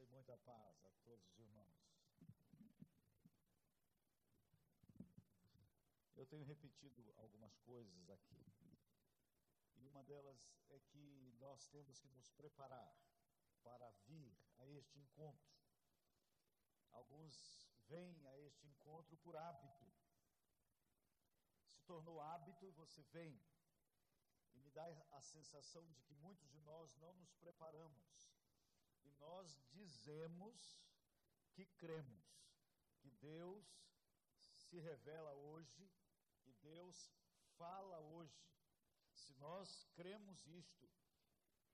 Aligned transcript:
Graça 0.00 0.02
e 0.02 0.06
muita 0.06 0.36
paz 0.38 0.84
a 0.84 0.90
todos 1.04 1.26
os 1.26 1.38
irmãos. 1.38 1.76
Eu 6.16 6.26
tenho 6.26 6.44
repetido 6.44 7.12
algumas 7.18 7.58
coisas 7.58 8.08
aqui. 8.08 8.42
E 9.76 9.86
uma 9.86 10.02
delas 10.04 10.38
é 10.68 10.78
que 10.78 11.34
nós 11.38 11.66
temos 11.68 11.98
que 11.98 12.08
nos 12.08 12.30
preparar 12.30 12.94
para 13.62 13.90
vir 14.06 14.34
a 14.58 14.66
este 14.68 14.98
encontro. 14.98 15.52
Alguns 16.92 17.68
vêm 17.86 18.26
a 18.28 18.38
este 18.38 18.66
encontro 18.66 19.16
por 19.18 19.36
hábito. 19.36 19.84
Se 21.68 21.82
tornou 21.82 22.20
hábito 22.20 22.64
e 22.66 22.70
você 22.70 23.02
vem. 23.12 23.38
E 24.54 24.60
me 24.60 24.70
dá 24.70 24.86
a 25.10 25.20
sensação 25.20 25.90
de 25.92 26.02
que 26.02 26.14
muitos 26.14 26.48
de 26.50 26.60
nós 26.60 26.96
não 26.96 27.14
nos 27.14 27.34
preparamos 27.34 28.39
nós 29.18 29.58
dizemos 29.70 30.80
que 31.52 31.64
cremos, 31.66 32.24
que 33.00 33.10
Deus 33.10 33.66
se 34.38 34.78
revela 34.78 35.32
hoje, 35.34 35.90
que 36.42 36.52
Deus 36.54 37.12
fala 37.56 37.98
hoje. 38.00 38.48
Se 39.12 39.34
nós 39.34 39.84
cremos 39.94 40.46
isto, 40.46 40.88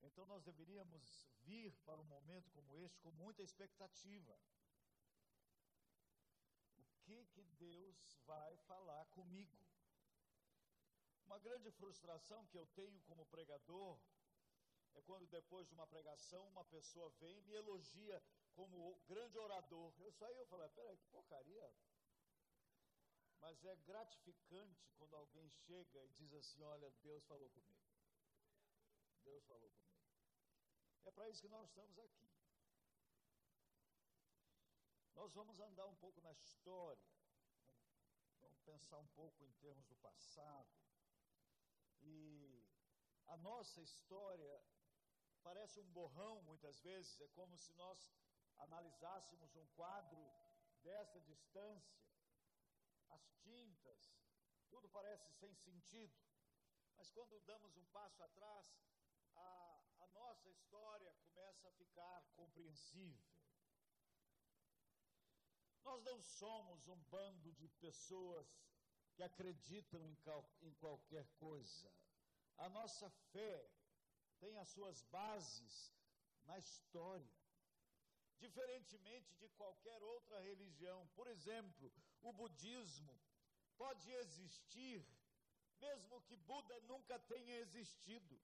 então 0.02 0.24
nós 0.26 0.42
deveríamos 0.42 1.28
vir 1.42 1.72
para 1.84 2.00
um 2.00 2.04
momento 2.04 2.50
como 2.50 2.76
este 2.76 2.98
com 3.00 3.10
muita 3.12 3.42
expectativa. 3.42 4.38
O 6.76 6.84
que 7.02 7.24
que 7.26 7.44
Deus 7.58 8.18
vai 8.24 8.56
falar 8.58 9.04
comigo? 9.06 9.56
Uma 11.24 11.38
grande 11.38 11.70
frustração 11.72 12.46
que 12.46 12.56
eu 12.56 12.66
tenho 12.68 13.00
como 13.02 13.26
pregador 13.26 13.98
é 14.96 15.02
quando 15.02 15.26
depois 15.26 15.68
de 15.68 15.74
uma 15.74 15.86
pregação 15.86 16.48
uma 16.48 16.64
pessoa 16.64 17.10
vem 17.20 17.38
e 17.38 17.42
me 17.42 17.54
elogia 17.54 18.22
como 18.54 18.98
grande 19.06 19.38
orador. 19.38 19.92
Eu 19.98 20.10
saí 20.12 20.36
eu 20.38 20.46
falei, 20.46 20.68
peraí, 20.70 20.96
que 20.96 21.06
porcaria. 21.08 21.70
Mas 23.40 23.62
é 23.64 23.76
gratificante 23.76 24.90
quando 24.96 25.14
alguém 25.14 25.48
chega 25.50 26.02
e 26.04 26.08
diz 26.12 26.32
assim, 26.32 26.62
olha, 26.62 26.90
Deus 27.02 27.24
falou 27.26 27.48
comigo. 27.50 27.84
Deus 29.22 29.44
falou 29.44 29.70
comigo. 29.70 29.86
É 31.04 31.10
para 31.10 31.28
isso 31.28 31.42
que 31.42 31.48
nós 31.48 31.68
estamos 31.68 31.98
aqui. 31.98 32.26
Nós 35.14 35.34
vamos 35.34 35.60
andar 35.60 35.86
um 35.86 35.94
pouco 35.96 36.20
na 36.20 36.32
história, 36.32 37.10
vamos 38.40 38.60
pensar 38.60 38.98
um 38.98 39.06
pouco 39.08 39.44
em 39.44 39.52
termos 39.52 39.86
do 39.86 39.96
passado. 39.96 40.68
E 42.02 42.62
a 43.26 43.36
nossa 43.38 43.80
história 43.80 44.62
parece 45.46 45.78
um 45.80 45.90
borrão 45.92 46.42
muitas 46.42 46.80
vezes, 46.80 47.20
é 47.20 47.28
como 47.28 47.56
se 47.56 47.72
nós 47.74 48.12
analisássemos 48.64 49.54
um 49.54 49.66
quadro 49.78 50.22
dessa 50.82 51.20
distância, 51.20 52.04
as 53.10 53.24
tintas, 53.44 54.00
tudo 54.68 54.88
parece 54.88 55.30
sem 55.34 55.54
sentido. 55.54 56.16
Mas 56.96 57.10
quando 57.10 57.38
damos 57.50 57.76
um 57.76 57.84
passo 57.86 58.22
atrás, 58.24 58.66
a, 59.36 59.80
a 60.00 60.06
nossa 60.08 60.48
história 60.48 61.14
começa 61.22 61.68
a 61.68 61.72
ficar 61.72 62.20
compreensível. 62.34 63.24
Nós 65.84 66.02
não 66.02 66.20
somos 66.20 66.88
um 66.88 67.00
bando 67.04 67.52
de 67.52 67.68
pessoas 67.68 68.48
que 69.14 69.22
acreditam 69.22 70.04
em, 70.04 70.18
em 70.62 70.74
qualquer 70.74 71.26
coisa. 71.38 71.88
A 72.56 72.68
nossa 72.68 73.08
fé 73.32 73.75
tem 74.40 74.56
as 74.58 74.68
suas 74.68 75.02
bases 75.02 75.92
na 76.44 76.58
história. 76.58 77.34
Diferentemente 78.38 79.34
de 79.36 79.48
qualquer 79.50 80.02
outra 80.02 80.40
religião, 80.40 81.06
por 81.14 81.26
exemplo, 81.26 81.92
o 82.22 82.32
budismo 82.32 83.18
pode 83.76 84.10
existir, 84.12 85.06
mesmo 85.78 86.20
que 86.22 86.36
Buda 86.36 86.80
nunca 86.82 87.18
tenha 87.18 87.56
existido. 87.60 88.40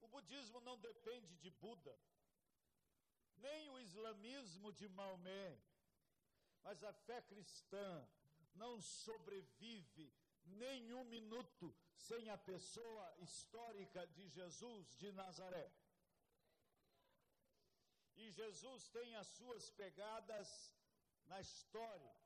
O 0.00 0.08
budismo 0.08 0.60
não 0.60 0.78
depende 0.78 1.36
de 1.36 1.50
Buda, 1.50 1.98
nem 3.36 3.68
o 3.70 3.78
islamismo 3.78 4.72
de 4.72 4.88
Maomé, 4.88 5.58
mas 6.62 6.82
a 6.84 6.92
fé 6.92 7.22
cristã 7.22 8.08
não 8.54 8.80
sobrevive 8.80 10.12
nenhum 10.46 11.04
minuto 11.04 11.74
sem 11.94 12.30
a 12.30 12.38
pessoa 12.38 13.14
histórica 13.18 14.06
de 14.08 14.28
Jesus 14.28 14.96
de 14.96 15.12
Nazaré. 15.12 15.70
E 18.16 18.30
Jesus 18.30 18.88
tem 18.88 19.14
as 19.16 19.26
suas 19.26 19.70
pegadas 19.70 20.74
na 21.26 21.40
história. 21.40 22.16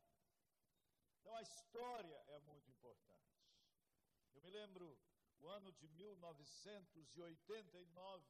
Então 1.19 1.34
a 1.36 1.42
história 1.42 2.25
é 2.28 2.38
muito 2.41 2.70
importante. 2.70 3.10
Eu 4.34 4.42
me 4.42 4.50
lembro 4.50 4.98
o 5.41 5.48
ano 5.48 5.72
de 5.72 5.88
1989 5.88 8.25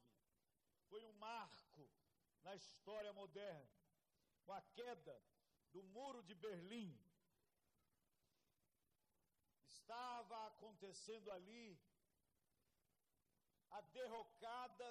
foi 0.88 1.04
um 1.04 1.12
marco 1.14 1.90
na 2.42 2.54
história 2.54 3.12
moderna, 3.12 3.68
com 4.44 4.52
a 4.52 4.62
queda 4.62 5.20
do 5.72 5.82
Muro 5.82 6.22
de 6.22 6.32
Berlim, 6.34 6.96
estava 9.90 10.46
acontecendo 10.46 11.32
ali 11.32 11.76
a 13.70 13.80
derrocada 13.80 14.90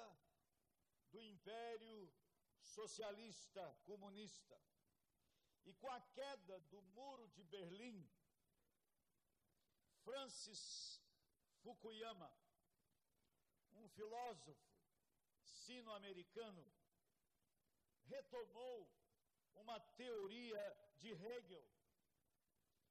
do 1.10 1.22
Império 1.22 2.12
Socialista 2.60 3.62
Comunista. 3.86 4.60
E 5.64 5.72
com 5.72 5.88
a 5.90 6.00
queda 6.00 6.60
do 6.72 6.82
Muro 6.82 7.26
de 7.28 7.42
Berlim, 7.44 7.98
Francis 10.04 11.02
Fukuyama, 11.62 12.30
um 13.72 13.88
filósofo 13.88 14.70
sino-americano, 15.42 16.64
retomou 18.04 18.90
uma 19.54 19.80
teoria 19.80 20.62
de 20.98 21.10
Hegel 21.12 21.79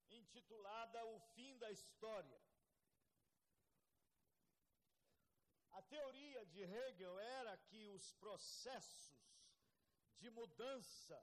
intitulada 0.10 1.06
O 1.06 1.20
Fim 1.34 1.58
da 1.58 1.72
História. 1.72 2.42
A 5.72 5.82
teoria 5.82 6.46
de 6.46 6.62
Hegel 6.62 7.20
era 7.20 7.58
que 7.58 7.88
os 7.90 8.12
processos 8.14 9.18
de 10.18 10.30
mudança 10.30 11.18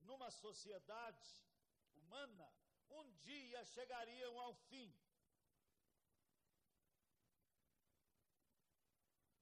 numa 0.00 0.30
sociedade 0.30 1.36
humana 1.94 2.50
um 2.90 3.10
dia 3.16 3.64
chegariam 3.66 4.40
ao 4.40 4.54
fim. 4.54 4.90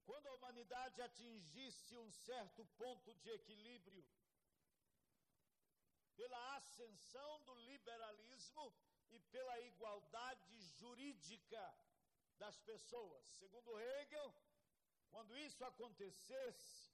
Quando 0.04 0.26
a 0.26 0.34
humanidade 0.34 1.00
atingisse 1.02 1.96
um 1.96 2.10
certo 2.10 2.64
ponto 2.76 3.14
de 3.14 3.30
equilíbrio, 3.30 4.04
pela 6.16 6.56
ascensão 6.56 7.40
do 7.44 7.54
liberalismo 7.70 8.74
e 9.10 9.18
pela 9.20 9.60
igualdade 9.60 10.60
jurídica 10.78 11.74
das 12.38 12.58
pessoas. 12.60 13.24
Segundo 13.38 13.78
Hegel, 13.78 14.34
quando 15.10 15.36
isso 15.38 15.64
acontecesse, 15.64 16.90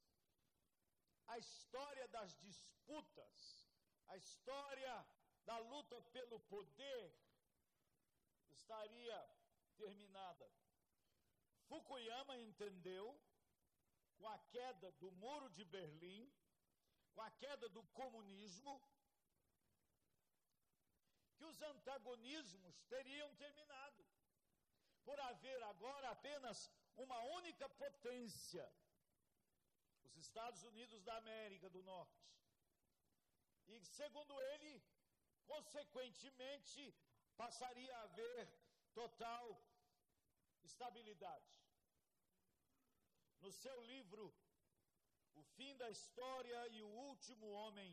a 1.27 1.39
história 1.39 2.07
das 2.09 2.37
disputas, 2.41 3.67
a 4.09 4.17
história 4.17 5.07
da 5.45 5.59
luta 5.59 6.01
pelo 6.17 6.39
poder 6.41 7.13
estaria 8.51 9.19
terminada. 9.77 10.51
Fukuyama 11.69 12.37
entendeu, 12.39 13.19
com 14.19 14.29
a 14.29 14.39
queda 14.39 14.93
do 14.93 15.11
Muro 15.13 15.49
de 15.51 15.65
Berlim, 15.65 16.31
com 17.13 17.23
a 17.23 17.31
queda 17.31 17.69
do 17.69 17.83
comunismo, 18.01 18.81
que 21.43 21.51
os 21.53 21.61
antagonismos 21.75 22.75
teriam 22.93 23.29
terminado, 23.35 24.03
por 25.07 25.19
haver 25.29 25.61
agora 25.65 26.11
apenas 26.11 26.71
uma 27.05 27.19
única 27.39 27.69
potência, 27.69 28.65
os 30.05 30.15
Estados 30.25 30.63
Unidos 30.71 31.03
da 31.03 31.17
América 31.17 31.69
do 31.69 31.83
Norte. 31.83 32.23
E, 33.67 33.75
segundo 33.87 34.41
ele, 34.53 34.73
consequentemente, 35.53 36.95
passaria 37.37 37.93
a 37.97 38.03
haver 38.03 38.49
total 38.95 39.45
estabilidade. 40.63 41.61
No 43.41 43.51
seu 43.51 43.79
livro, 43.93 44.33
O 45.35 45.43
Fim 45.57 45.77
da 45.77 45.91
História 45.91 46.69
e 46.69 46.83
o 46.83 46.93
Último 47.11 47.49
Homem, 47.51 47.93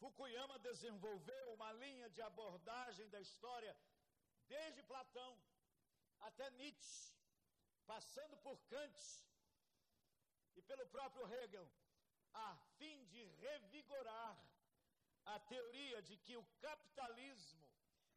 Fukuyama 0.00 0.58
desenvolveu 0.60 1.52
uma 1.54 1.72
linha 1.72 2.08
de 2.10 2.22
abordagem 2.22 3.08
da 3.14 3.20
história 3.20 3.76
desde 4.46 4.82
Platão 4.82 5.32
até 6.20 6.50
Nietzsche, 6.50 7.12
passando 7.86 8.36
por 8.38 8.56
Kant 8.70 9.00
e 10.56 10.62
pelo 10.62 10.86
próprio 10.86 11.26
Hegel, 11.34 11.68
a 12.32 12.56
fim 12.76 13.04
de 13.06 13.24
revigorar 13.46 14.36
a 15.24 15.38
teoria 15.40 16.00
de 16.02 16.16
que 16.16 16.36
o 16.36 16.44
capitalismo 16.60 17.66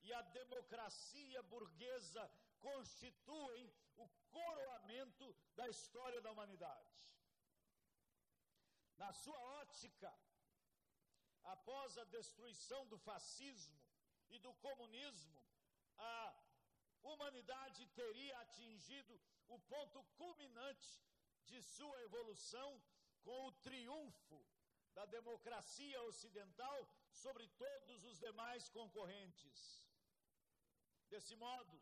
e 0.03 0.13
a 0.13 0.21
democracia 0.21 1.41
burguesa 1.43 2.23
constituem 2.59 3.71
o 3.97 4.07
coroamento 4.29 5.35
da 5.55 5.67
história 5.69 6.21
da 6.21 6.31
humanidade. 6.31 6.89
Na 8.97 9.11
sua 9.13 9.39
ótica, 9.61 10.13
após 11.43 11.97
a 11.97 12.03
destruição 12.05 12.85
do 12.87 12.97
fascismo 12.97 13.79
e 14.29 14.39
do 14.39 14.53
comunismo, 14.55 15.41
a 15.97 16.35
humanidade 17.03 17.85
teria 17.87 18.39
atingido 18.39 19.19
o 19.47 19.59
ponto 19.59 20.03
culminante 20.17 21.01
de 21.45 21.61
sua 21.61 22.01
evolução 22.03 22.81
com 23.23 23.47
o 23.47 23.51
triunfo 23.51 24.45
da 24.93 25.05
democracia 25.05 26.01
ocidental 26.03 26.87
sobre 27.09 27.47
todos 27.49 28.03
os 28.03 28.19
demais 28.19 28.69
concorrentes. 28.69 29.85
Desse 31.09 31.35
modo, 31.35 31.81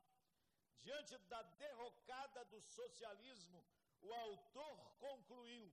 diante 0.79 1.17
da 1.17 1.41
derrocada 1.63 2.45
do 2.45 2.61
socialismo, 2.61 3.63
o 4.01 4.13
autor 4.13 4.95
concluiu 4.97 5.71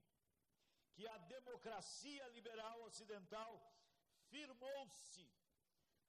que 0.93 1.07
a 1.07 1.19
democracia 1.19 2.27
liberal 2.29 2.83
ocidental 2.83 3.76
firmou-se 4.31 5.31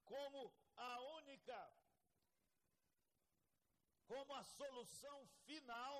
como 0.06 0.54
a 0.76 1.02
única, 1.20 1.60
como 4.06 4.34
a 4.34 4.44
solução 4.44 5.28
final 5.46 5.96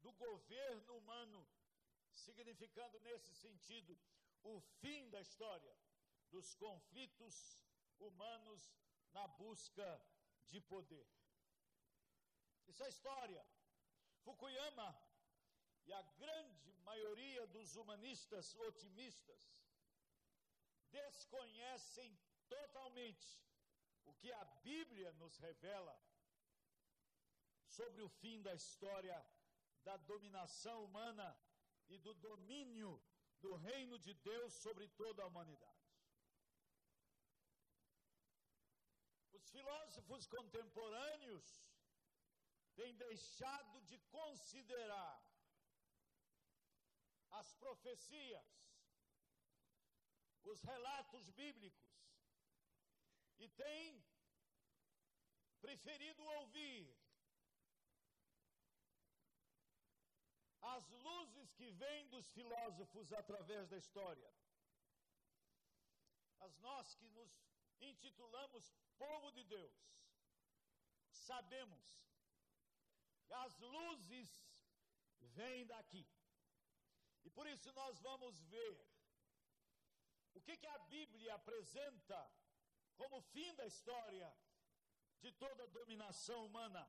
do 0.00 0.12
governo 0.12 0.96
humano, 0.96 1.46
significando 2.14 2.98
nesse 3.00 3.32
sentido 3.34 3.98
o 4.42 4.60
fim 4.80 5.08
da 5.10 5.20
história 5.20 5.74
dos 6.30 6.54
conflitos 6.54 7.58
humanos 7.98 8.72
na 9.12 9.26
busca 9.26 10.00
de 10.46 10.60
poder. 10.60 11.06
Isso 12.66 12.82
é 12.82 12.88
história. 12.88 13.44
Fukuyama 14.24 14.88
e 15.86 15.92
a 15.92 16.02
grande 16.02 16.72
maioria 16.88 17.46
dos 17.46 17.76
humanistas 17.76 18.54
otimistas 18.56 19.57
desconhecem 20.90 22.18
totalmente 22.48 23.28
o 24.04 24.14
que 24.14 24.30
a 24.32 24.44
Bíblia 24.62 25.12
nos 25.14 25.36
revela 25.38 25.96
sobre 27.66 28.02
o 28.02 28.08
fim 28.08 28.40
da 28.42 28.54
história 28.54 29.18
da 29.84 29.96
dominação 29.96 30.84
humana 30.84 31.28
e 31.88 31.98
do 31.98 32.14
domínio 32.14 33.00
do 33.40 33.54
reino 33.54 33.98
de 33.98 34.14
Deus 34.14 34.52
sobre 34.54 34.88
toda 34.88 35.22
a 35.22 35.26
humanidade. 35.26 35.78
Os 39.32 39.48
filósofos 39.50 40.26
contemporâneos 40.26 41.46
têm 42.74 42.94
deixado 42.96 43.80
de 43.82 43.98
considerar 44.16 45.16
as 47.30 47.52
profecias, 47.54 48.46
os 50.52 50.60
relatos 50.62 51.30
bíblicos, 51.30 51.88
e 53.38 53.48
têm 53.48 54.04
preferido 55.60 56.22
ouvir 56.38 56.96
as 60.60 60.88
luzes 60.90 61.52
que 61.52 61.70
vêm 61.82 62.08
dos 62.08 62.30
filósofos 62.30 63.12
através 63.12 63.68
da 63.68 63.76
história. 63.76 64.30
As 66.40 66.56
nós 66.58 66.94
que 66.94 67.08
nos 67.10 67.30
intitulamos 67.80 68.72
povo 68.96 69.30
de 69.32 69.44
Deus, 69.44 69.78
sabemos 71.10 71.84
que 73.24 73.32
as 73.44 73.58
luzes 73.58 74.30
vêm 75.38 75.66
daqui. 75.66 76.06
E 77.24 77.30
por 77.30 77.46
isso 77.46 77.72
nós 77.72 77.98
vamos 78.00 78.40
ver 78.54 78.76
o 80.34 80.40
que, 80.40 80.56
que 80.56 80.66
a 80.66 80.78
Bíblia 80.78 81.34
apresenta 81.34 82.30
como 82.96 83.20
fim 83.20 83.54
da 83.54 83.66
história 83.66 84.28
de 85.20 85.32
toda 85.32 85.64
a 85.64 85.66
dominação 85.66 86.46
humana. 86.46 86.88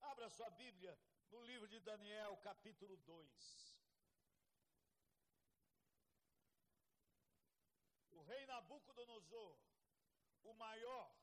Abra 0.00 0.28
sua 0.30 0.50
Bíblia 0.50 0.98
no 1.30 1.42
livro 1.42 1.68
de 1.68 1.78
Daniel, 1.80 2.36
capítulo 2.38 2.96
2. 2.96 3.80
O 8.12 8.22
rei 8.22 8.46
Nabucodonosor, 8.46 9.58
o 10.44 10.54
maior 10.54 11.14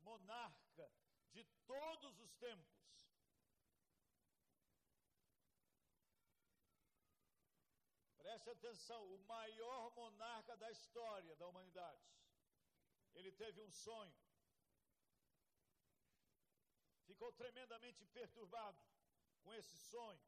monarca 0.00 0.90
de 1.32 1.44
todos 1.66 2.18
os 2.20 2.32
tempos, 2.36 2.77
Preste 8.28 8.50
atenção, 8.50 9.02
o 9.14 9.18
maior 9.20 9.90
monarca 9.92 10.54
da 10.62 10.70
história 10.70 11.34
da 11.36 11.46
humanidade. 11.46 12.06
Ele 13.14 13.32
teve 13.32 13.58
um 13.62 13.70
sonho. 13.70 14.14
Ficou 17.06 17.32
tremendamente 17.32 18.04
perturbado 18.18 18.78
com 19.42 19.54
esse 19.54 19.78
sonho, 19.78 20.20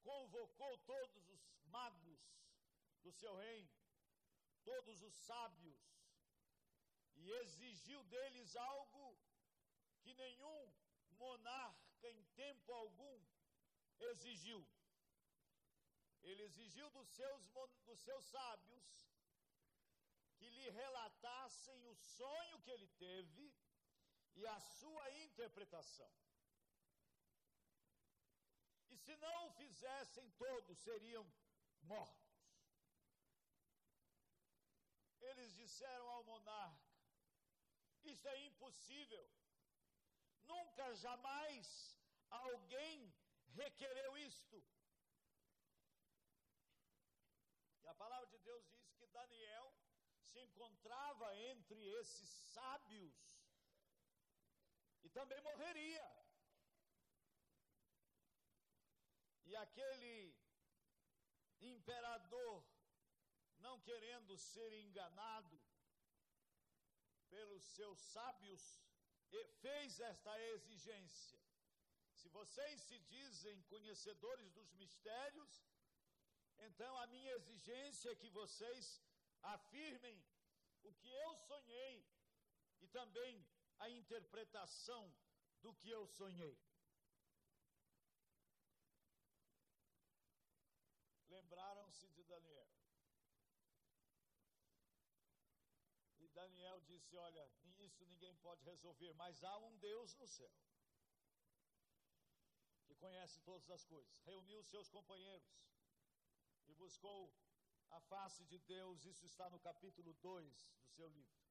convocou 0.00 0.78
todos 0.78 1.28
os 1.28 1.42
magos 1.66 2.22
do 3.02 3.12
seu 3.12 3.34
reino, 3.36 3.70
todos 4.64 5.02
os 5.02 5.14
sábios, 5.28 5.78
e 7.16 7.30
exigiu 7.42 8.02
deles 8.04 8.56
algo 8.56 9.14
que 10.00 10.14
nenhum 10.14 10.74
monarca 11.10 12.08
em 12.08 12.24
tempo 12.42 12.72
algum 12.72 13.20
exigiu. 14.12 14.66
Ele 16.22 16.42
exigiu 16.42 16.88
dos 16.90 17.08
seus, 17.08 17.50
dos 17.86 18.00
seus 18.00 18.24
sábios 18.26 19.12
que 20.36 20.48
lhe 20.48 20.70
relatassem 20.70 21.86
o 21.88 21.94
sonho 21.94 22.60
que 22.62 22.70
ele 22.70 22.88
teve 23.06 23.52
e 24.34 24.46
a 24.46 24.60
sua 24.60 25.10
interpretação. 25.24 26.12
E 28.90 28.96
se 28.96 29.16
não 29.16 29.46
o 29.46 29.52
fizessem, 29.52 30.30
todos 30.32 30.78
seriam 30.78 31.24
mortos. 31.82 32.22
Eles 35.20 35.54
disseram 35.54 36.08
ao 36.08 36.24
monarca: 36.24 36.92
Isso 38.04 38.26
é 38.28 38.46
impossível. 38.46 39.30
Nunca, 40.42 40.94
jamais 40.94 41.68
alguém 42.28 43.14
requereu 43.54 44.18
isto. 44.18 44.62
E 47.82 47.88
a 47.88 47.94
palavra 47.94 48.26
de 48.26 48.38
Deus 48.38 48.66
diz 48.66 48.82
que 48.84 49.01
Daniel 49.12 49.68
se 50.28 50.38
encontrava 50.40 51.36
entre 51.50 51.80
esses 52.00 52.28
sábios 52.54 53.16
e 55.04 55.08
também 55.10 55.40
morreria. 55.42 56.06
E 59.44 59.56
aquele 59.56 60.34
imperador, 61.60 62.64
não 63.58 63.80
querendo 63.80 64.36
ser 64.36 64.72
enganado 64.84 65.60
pelos 67.28 67.62
seus 67.76 67.98
sábios, 67.98 68.62
fez 69.60 70.00
esta 70.00 70.32
exigência. 70.52 71.38
Se 72.14 72.28
vocês 72.28 72.80
se 72.80 72.98
dizem 73.00 73.62
conhecedores 73.62 74.50
dos 74.52 74.72
mistérios, 74.74 75.62
então 76.68 76.92
a 76.98 77.06
minha 77.06 77.32
exigência 77.38 78.10
é 78.10 78.20
que 78.22 78.30
vocês 78.30 79.02
afirmem 79.42 80.16
o 80.82 80.92
que 81.00 81.10
eu 81.24 81.36
sonhei 81.48 81.96
e 82.80 82.86
também 82.88 83.44
a 83.78 83.88
interpretação 83.90 85.02
do 85.60 85.72
que 85.74 85.90
eu 85.90 86.06
sonhei. 86.06 86.56
lembraram-se 91.52 92.08
de 92.16 92.22
Daniel. 92.24 92.68
E 96.18 96.28
Daniel 96.28 96.80
disse: 96.82 97.16
Olha, 97.16 97.44
isso 97.78 98.04
ninguém 98.06 98.34
pode 98.36 98.62
resolver, 98.64 99.12
mas 99.14 99.42
há 99.42 99.56
um 99.58 99.76
Deus 99.78 100.14
no 100.16 100.26
céu 100.26 100.52
que 102.86 102.94
conhece 102.94 103.40
todas 103.40 103.70
as 103.70 103.84
coisas. 103.84 104.18
Reuniu 104.24 104.62
seus 104.62 104.88
companheiros 104.88 105.50
e 106.68 106.74
buscou 106.74 107.32
a 107.90 108.00
face 108.00 108.44
de 108.44 108.58
Deus. 108.58 109.04
Isso 109.04 109.24
está 109.26 109.48
no 109.50 109.60
capítulo 109.60 110.14
2 110.14 110.70
do 110.80 110.88
seu 110.88 111.08
livro. 111.08 111.42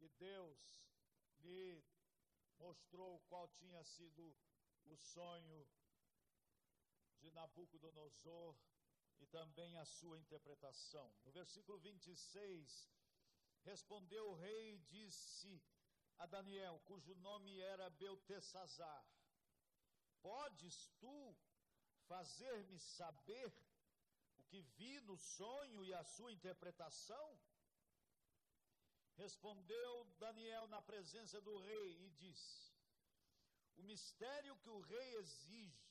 E 0.00 0.08
Deus 0.08 0.82
lhe 1.40 1.82
mostrou 2.58 3.20
qual 3.28 3.48
tinha 3.48 3.82
sido 3.84 4.36
o 4.86 4.96
sonho 4.96 5.66
de 7.18 7.30
Nabucodonosor 7.30 8.56
e 9.18 9.26
também 9.26 9.76
a 9.76 9.84
sua 9.84 10.18
interpretação. 10.18 11.12
No 11.24 11.30
versículo 11.32 11.78
26, 11.78 12.90
respondeu 13.62 14.30
o 14.30 14.34
rei 14.34 14.74
e 14.74 14.78
disse 14.78 15.62
a 16.18 16.26
Daniel, 16.26 16.80
cujo 16.86 17.14
nome 17.16 17.58
era 17.60 17.90
Beltesazar: 17.90 19.06
Podes 20.22 20.90
tu 20.98 21.36
fazer-me 22.06 22.78
saber 22.78 23.52
que 24.50 24.60
vi 24.78 25.00
no 25.08 25.16
sonho 25.16 25.84
e 25.84 25.94
a 25.94 26.02
sua 26.02 26.32
interpretação? 26.32 27.28
Respondeu 29.16 30.04
Daniel 30.18 30.66
na 30.66 30.82
presença 30.82 31.40
do 31.40 31.56
rei 31.58 32.06
e 32.06 32.10
disse: 32.10 32.72
O 33.76 33.82
mistério 33.82 34.56
que 34.56 34.70
o 34.70 34.80
rei 34.80 35.14
exige, 35.16 35.88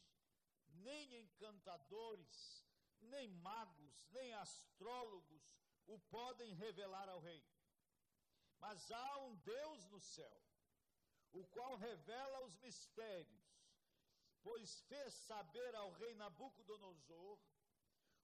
nem 0.88 1.22
encantadores, 1.22 2.66
nem 3.02 3.28
magos, 3.30 4.08
nem 4.12 4.34
astrólogos 4.34 5.44
o 5.86 5.98
podem 6.16 6.54
revelar 6.54 7.08
ao 7.10 7.20
rei. 7.20 7.44
Mas 8.60 8.92
há 8.92 9.18
um 9.20 9.36
Deus 9.38 9.86
no 9.86 10.00
céu, 10.00 10.42
o 11.32 11.46
qual 11.48 11.76
revela 11.78 12.46
os 12.46 12.58
mistérios, 12.58 13.48
pois 14.42 14.82
fez 14.82 15.14
saber 15.14 15.76
ao 15.76 15.92
rei 15.94 16.14
Nabucodonosor 16.16 17.40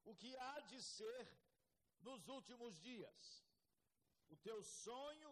o 0.06 0.16
que 0.16 0.36
há 0.38 0.60
de 0.72 0.80
ser 0.82 1.26
nos 2.02 2.28
últimos 2.28 2.80
dias. 2.80 3.44
O 4.30 4.36
teu 4.48 4.62
sonho 4.64 5.32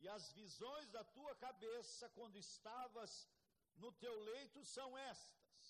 e 0.00 0.08
as 0.08 0.30
visões 0.32 0.88
da 0.96 1.04
tua 1.16 1.34
cabeça 1.36 2.08
quando 2.10 2.36
estavas 2.36 3.12
no 3.76 3.90
teu 3.92 4.14
leito 4.30 4.64
são 4.64 4.96
estas. 4.96 5.66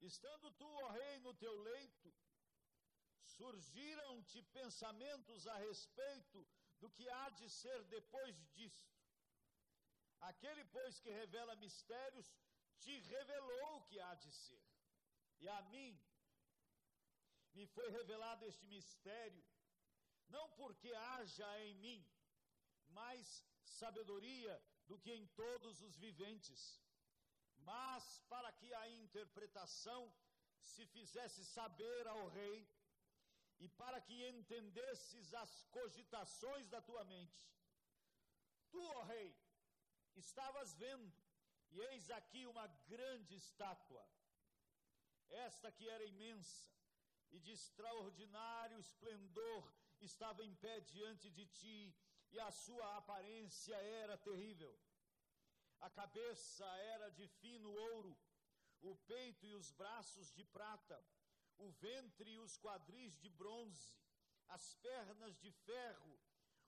Estando 0.00 0.50
tu, 0.52 0.68
ó 0.84 0.88
rei, 0.88 1.18
no 1.20 1.34
teu 1.34 1.54
leito, 1.62 2.14
surgiram-te 3.36 4.42
pensamentos 4.58 5.46
a 5.46 5.56
respeito 5.68 6.46
do 6.80 6.90
que 6.90 7.08
há 7.08 7.28
de 7.30 7.48
ser 7.48 7.82
depois 7.84 8.36
disto. 8.52 8.94
Aquele, 10.20 10.64
pois, 10.66 10.98
que 11.00 11.10
revela 11.10 11.56
mistérios, 11.56 12.28
te 12.78 12.98
revelou 13.00 13.76
o 13.76 13.84
que 13.88 13.98
há 14.00 14.14
de 14.14 14.30
ser. 14.32 14.64
E 15.40 15.48
a 15.48 15.62
mim 15.62 15.98
me 17.54 17.66
foi 17.66 17.88
revelado 17.90 18.46
este 18.46 18.66
mistério, 18.66 19.44
não 20.28 20.48
porque 20.50 20.92
haja 20.92 21.48
em 21.66 21.74
mim 21.76 22.06
mais 22.88 23.44
sabedoria 23.64 24.54
do 24.86 24.98
que 24.98 25.12
em 25.12 25.26
todos 25.42 25.80
os 25.82 25.96
viventes, 25.96 26.62
mas 27.70 28.20
para 28.28 28.52
que 28.52 28.72
a 28.74 28.88
interpretação 28.88 30.12
se 30.60 30.84
fizesse 30.86 31.44
saber 31.44 32.06
ao 32.06 32.28
rei 32.28 32.68
e 33.60 33.68
para 33.68 34.00
que 34.00 34.28
entendesses 34.28 35.32
as 35.34 35.64
cogitações 35.76 36.68
da 36.68 36.80
tua 36.82 37.04
mente. 37.04 37.42
Tu, 38.70 38.82
ó 38.82 39.02
rei, 39.04 39.34
estavas 40.16 40.74
vendo, 40.74 41.12
e 41.70 41.80
eis 41.80 42.10
aqui 42.10 42.46
uma 42.46 42.66
grande 42.92 43.34
estátua, 43.36 44.04
esta 45.28 45.70
que 45.70 45.88
era 45.88 46.04
imensa 46.04 46.73
e 47.34 47.38
de 47.40 47.52
extraordinário 47.52 48.78
esplendor, 48.78 49.62
estava 50.00 50.44
em 50.44 50.54
pé 50.64 50.80
diante 50.80 51.30
de 51.30 51.46
ti, 51.58 51.94
e 52.30 52.40
a 52.40 52.50
sua 52.50 52.96
aparência 52.96 53.76
era 54.02 54.16
terrível. 54.28 54.74
A 55.80 55.90
cabeça 55.90 56.66
era 56.94 57.10
de 57.10 57.26
fino 57.40 57.70
ouro, 57.70 58.16
o 58.80 58.96
peito 59.12 59.46
e 59.46 59.54
os 59.54 59.70
braços 59.70 60.32
de 60.32 60.44
prata 60.56 60.98
o 61.58 61.70
ventre 61.70 62.30
e 62.30 62.38
os 62.38 62.56
quadris 62.58 63.16
de 63.18 63.28
bronze, 63.28 63.96
as 64.48 64.74
pernas 64.76 65.38
de 65.38 65.50
ferro, 65.50 66.18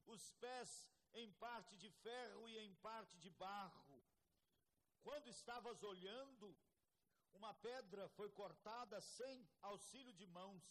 os 0.07 0.33
pés 0.35 0.91
em 1.15 1.31
parte 1.33 1.77
de 1.77 1.91
ferro 1.91 2.49
e 2.49 2.59
em 2.59 2.75
parte 2.77 3.19
de 3.19 3.31
barro. 3.31 4.03
Quando 5.03 5.29
estavas 5.29 5.83
olhando, 5.83 6.57
uma 7.37 7.55
pedra 7.55 8.09
foi 8.11 8.31
cortada 8.31 9.01
sem 9.01 9.49
auxílio 9.63 10.13
de 10.13 10.27
mãos, 10.27 10.65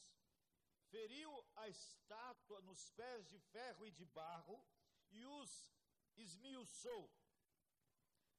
feriu 0.89 1.31
a 1.55 1.69
estátua 1.69 2.61
nos 2.61 2.89
pés 2.91 3.27
de 3.29 3.39
ferro 3.39 3.85
e 3.85 3.91
de 3.91 4.05
barro 4.05 4.57
e 5.11 5.25
os 5.25 5.51
esmiuçou. 6.17 7.05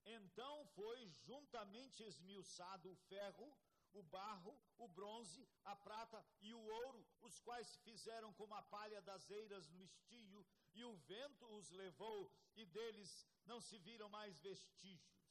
Então 0.05 0.67
foi 0.79 1.09
juntamente 1.27 2.03
esmiuçado 2.03 2.91
o 2.91 2.97
ferro 3.11 3.49
o 3.97 4.03
barro, 4.03 4.55
o 4.77 4.87
bronze, 4.89 5.49
a 5.65 5.75
prata 5.75 6.23
e 6.43 6.53
o 6.53 6.61
ouro, 6.61 7.07
os 7.23 7.41
quais 7.41 7.77
fizeram 7.79 8.33
como 8.35 8.55
a 8.55 8.63
palha 8.63 9.01
das 9.01 9.31
eiras 9.31 9.71
no 9.71 9.83
estio, 9.83 10.47
e 10.75 10.85
o 10.85 10.95
vento 10.97 11.47
os 11.57 11.71
levou, 11.71 12.31
e 12.55 12.67
deles 12.67 13.27
não 13.47 13.59
se 13.59 13.79
viram 13.79 14.09
mais 14.11 14.39
vestígios. 14.39 15.26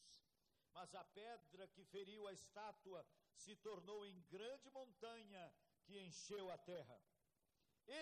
Mas 0.76 0.94
a 0.94 1.04
pedra 1.04 1.68
que 1.74 1.84
feriu 1.86 2.28
a 2.28 2.34
estátua 2.34 3.06
se 3.34 3.56
tornou 3.68 4.06
em 4.06 4.22
grande 4.36 4.70
montanha 4.70 5.44
que 5.86 5.98
encheu 6.06 6.52
a 6.52 6.58
terra. 6.58 6.98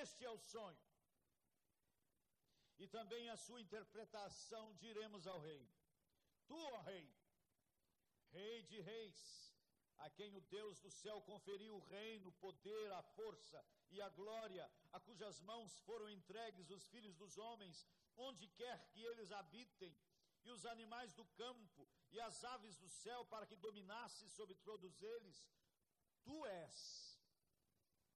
Este 0.02 0.26
é 0.26 0.30
o 0.30 0.40
sonho. 0.40 0.84
E 2.80 2.88
também 2.88 3.30
a 3.30 3.38
sua 3.38 3.62
interpretação 3.62 4.76
diremos 4.86 5.28
ao 5.28 5.40
rei: 5.40 5.64
Tu, 6.48 6.58
ó 6.58 6.82
rei, 6.82 7.08
rei 8.32 8.64
de 8.64 8.80
reis, 8.82 9.20
a 9.98 10.10
quem 10.10 10.36
o 10.36 10.42
Deus 10.42 10.80
do 10.80 10.90
céu 10.90 11.22
conferiu 11.22 11.76
o 11.76 11.86
reino, 11.98 12.30
o 12.30 12.40
poder, 12.46 12.92
a 12.92 13.04
força 13.18 13.64
e 13.92 14.02
a 14.02 14.10
glória, 14.10 14.70
a 14.92 15.00
cujas 15.00 15.40
mãos 15.42 15.80
foram 15.82 16.10
entregues 16.10 16.72
os 16.72 16.88
filhos 16.88 17.16
dos 17.16 17.38
homens, 17.38 17.88
onde 18.18 18.48
quer 18.48 18.90
que 18.92 19.04
eles 19.04 19.32
habitem, 19.32 19.96
e 20.44 20.52
os 20.52 20.66
animais 20.66 21.14
do 21.14 21.26
campo, 21.42 21.88
e 22.12 22.20
as 22.20 22.44
aves 22.44 22.78
do 22.78 22.90
céu, 22.90 23.26
para 23.26 23.46
que 23.46 23.56
dominasse 23.56 24.30
sobre 24.30 24.56
todos 24.56 25.02
eles. 25.02 25.48
Tu 26.24 26.46
és 26.46 27.20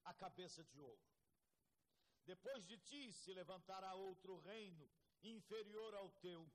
a 0.05 0.13
cabeça 0.13 0.63
de 0.63 0.79
ouro. 0.79 1.07
Depois 2.25 2.65
de 2.65 2.77
ti 2.77 3.13
se 3.13 3.33
levantará 3.33 3.93
outro 3.95 4.37
reino, 4.39 4.89
inferior 5.23 5.93
ao 5.95 6.09
teu, 6.11 6.49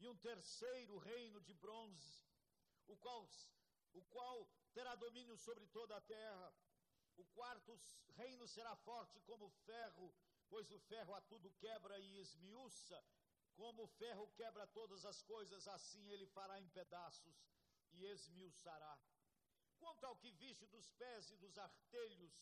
e 0.00 0.08
um 0.08 0.16
terceiro 0.16 0.98
reino 0.98 1.40
de 1.40 1.54
bronze, 1.54 2.24
o 2.86 2.96
qual 2.96 3.28
o 3.94 4.02
qual 4.04 4.48
terá 4.72 4.94
domínio 4.94 5.36
sobre 5.36 5.66
toda 5.66 5.96
a 5.96 6.00
terra. 6.00 6.52
O 7.16 7.24
quarto 7.24 7.76
reino 8.16 8.46
será 8.46 8.76
forte 8.76 9.18
como 9.20 9.50
ferro, 9.66 10.14
pois 10.48 10.70
o 10.70 10.78
ferro 10.78 11.14
a 11.14 11.20
tudo 11.22 11.50
quebra 11.52 11.98
e 11.98 12.18
esmiuça. 12.18 13.04
Como 13.60 13.82
o 13.84 13.92
ferro 14.00 14.26
quebra 14.40 14.66
todas 14.78 15.04
as 15.10 15.20
coisas, 15.32 15.66
assim 15.76 16.04
ele 16.14 16.26
fará 16.36 16.56
em 16.60 16.68
pedaços 16.78 17.36
e 17.92 18.04
esmiuçará. 18.14 18.94
Quanto 19.80 20.04
ao 20.06 20.16
que 20.16 20.30
viste 20.42 20.66
dos 20.74 20.88
pés 21.00 21.30
e 21.30 21.36
dos 21.36 21.58
artelhos, 21.58 22.34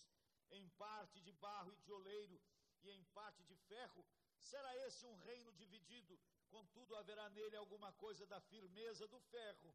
em 0.58 0.68
parte 0.84 1.20
de 1.26 1.32
barro 1.32 1.72
e 1.72 1.80
de 1.84 1.92
oleiro, 1.98 2.38
e 2.84 2.90
em 2.90 3.04
parte 3.18 3.42
de 3.50 3.56
ferro, 3.70 4.04
será 4.38 4.70
esse 4.86 5.04
um 5.06 5.16
reino 5.30 5.52
dividido, 5.54 6.14
contudo 6.48 6.94
haverá 6.96 7.28
nele 7.30 7.56
alguma 7.56 7.92
coisa 8.04 8.24
da 8.26 8.40
firmeza 8.52 9.08
do 9.08 9.20
ferro 9.34 9.74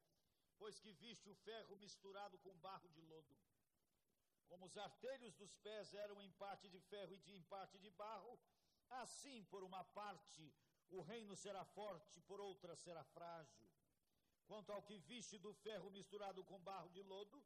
pois 0.62 0.79
que 0.79 0.91
viste 0.93 1.27
o 1.27 1.33
ferro 1.33 1.75
misturado 1.77 2.38
com 2.43 2.55
barro 2.60 2.88
de 2.89 3.01
lodo. 3.01 3.36
Como 4.48 4.67
os 4.67 4.77
artelhos 4.77 5.33
dos 5.33 5.55
pés 5.55 5.91
eram 5.95 6.21
em 6.21 6.31
parte 6.43 6.69
de 6.69 6.79
ferro 6.81 7.15
e 7.15 7.17
de, 7.17 7.33
em 7.36 7.41
parte 7.53 7.79
de 7.79 7.89
barro, 7.89 8.39
assim, 9.01 9.43
por 9.45 9.63
uma 9.63 9.83
parte, 9.83 10.53
o 10.91 11.01
reino 11.01 11.36
será 11.36 11.63
forte, 11.63 12.19
por 12.21 12.39
outra 12.39 12.75
será 12.75 13.03
frágil. 13.03 13.67
Quanto 14.45 14.71
ao 14.71 14.83
que 14.83 14.98
viste 14.98 15.38
do 15.38 15.53
ferro 15.53 15.89
misturado 15.89 16.43
com 16.43 16.60
barro 16.60 16.89
de 16.89 17.01
lodo, 17.01 17.41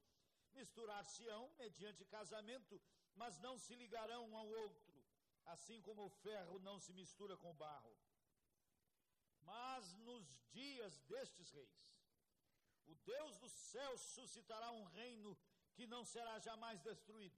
misturar-se-ão 0.53 1.43
mediante 1.59 2.03
casamento, 2.05 2.81
mas 3.15 3.39
não 3.39 3.57
se 3.57 3.75
ligarão 3.75 4.27
um 4.29 4.37
ao 4.37 4.47
outro, 4.47 5.03
assim 5.45 5.81
como 5.81 6.05
o 6.05 6.09
ferro 6.09 6.59
não 6.59 6.79
se 6.79 6.91
mistura 6.93 7.37
com 7.37 7.51
o 7.51 7.59
barro. 7.65 7.95
Mas 9.41 9.93
nos 9.97 10.25
dias 10.51 10.97
destes 11.01 11.51
reis, 11.51 11.85
o 12.87 12.95
Deus 12.95 13.37
do 13.37 13.49
céu 13.49 13.97
suscitará 13.97 14.71
um 14.71 14.85
reino 14.85 15.37
que 15.73 15.85
não 15.85 16.03
será 16.03 16.39
jamais 16.39 16.79
destruído. 16.81 17.37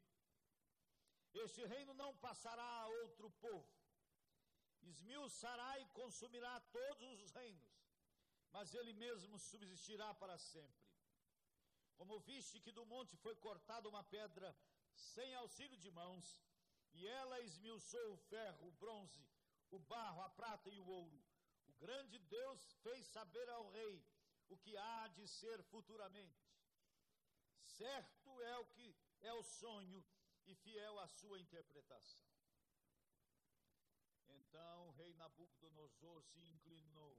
Este 1.33 1.65
reino 1.65 1.93
não 1.93 2.15
passará 2.17 2.63
a 2.63 2.87
outro 2.87 3.29
povo. 3.31 3.67
Esmiuçará 4.81 5.79
e 5.79 5.85
consumirá 5.87 6.59
todos 6.71 7.21
os 7.21 7.31
reinos, 7.31 7.69
mas 8.51 8.73
ele 8.73 8.93
mesmo 8.93 9.37
subsistirá 9.37 10.13
para 10.13 10.37
sempre. 10.37 10.87
Como 11.95 12.19
viste 12.19 12.59
que 12.59 12.71
do 12.71 12.85
monte 12.85 13.17
foi 13.17 13.35
cortada 13.35 13.89
uma 13.89 14.03
pedra 14.03 14.55
sem 14.93 15.33
auxílio 15.35 15.77
de 15.77 15.91
mãos, 15.91 16.41
e 16.93 17.07
ela 17.07 17.39
esmiuçou 17.41 18.13
o 18.13 18.17
ferro, 18.17 18.67
o 18.67 18.71
bronze, 18.71 19.27
o 19.69 19.79
barro, 19.79 20.21
a 20.21 20.29
prata 20.29 20.69
e 20.69 20.79
o 20.79 20.87
ouro. 20.87 21.23
O 21.67 21.73
grande 21.73 22.17
Deus 22.19 22.73
fez 22.83 23.05
saber 23.07 23.47
ao 23.49 23.69
rei 23.69 24.03
o 24.49 24.57
que 24.57 24.75
há 24.77 25.07
de 25.09 25.27
ser 25.27 25.61
futuramente. 25.63 26.47
Certo 27.61 28.41
é 28.41 28.57
o 28.57 28.65
que 28.65 28.95
é 29.21 29.33
o 29.33 29.43
sonho 29.43 30.03
e 30.45 30.55
fiel 30.55 30.99
a 30.99 31.07
sua 31.07 31.39
interpretação. 31.39 32.36
Então 34.47 34.87
o 34.87 34.91
rei 34.91 35.13
Nabucodonosor 35.13 36.23
se 36.23 36.39
inclinou 36.39 37.17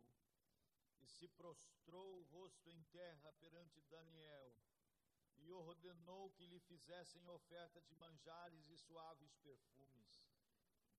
e 0.99 1.06
se 1.06 1.28
prostrou 1.28 2.20
o 2.20 2.23
rosto 2.23 2.70
em 2.70 2.82
terra 2.85 3.32
perante 3.35 3.82
Daniel 3.82 4.56
e 5.37 5.52
ordenou 5.52 6.30
que 6.30 6.47
lhe 6.47 6.58
fizessem 6.61 7.28
oferta 7.28 7.82
de 7.82 7.94
manjares 7.97 8.66
e 8.70 8.78
suaves 8.78 9.37
perfumes. 9.37 10.25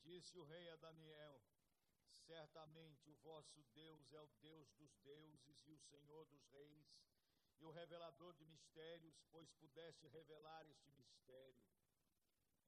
Disse 0.04 0.38
o 0.38 0.44
rei 0.44 0.70
a 0.70 0.76
Daniel: 0.76 1.42
Certamente 2.28 3.10
o 3.10 3.16
vosso 3.16 3.64
Deus 3.74 4.14
é 4.14 4.22
o 4.22 4.30
Deus 4.40 4.72
dos 4.74 4.96
deuses 4.98 5.66
e 5.66 5.72
o 5.72 5.80
Senhor 5.80 6.26
dos 6.28 6.46
reis, 6.52 6.96
e 7.58 7.66
o 7.66 7.72
revelador 7.72 8.36
de 8.36 8.46
mistérios, 8.46 9.20
pois 9.32 9.52
pudeste 9.54 10.08
revelar 10.08 10.66
este 10.68 10.92
mistério. 10.92 11.79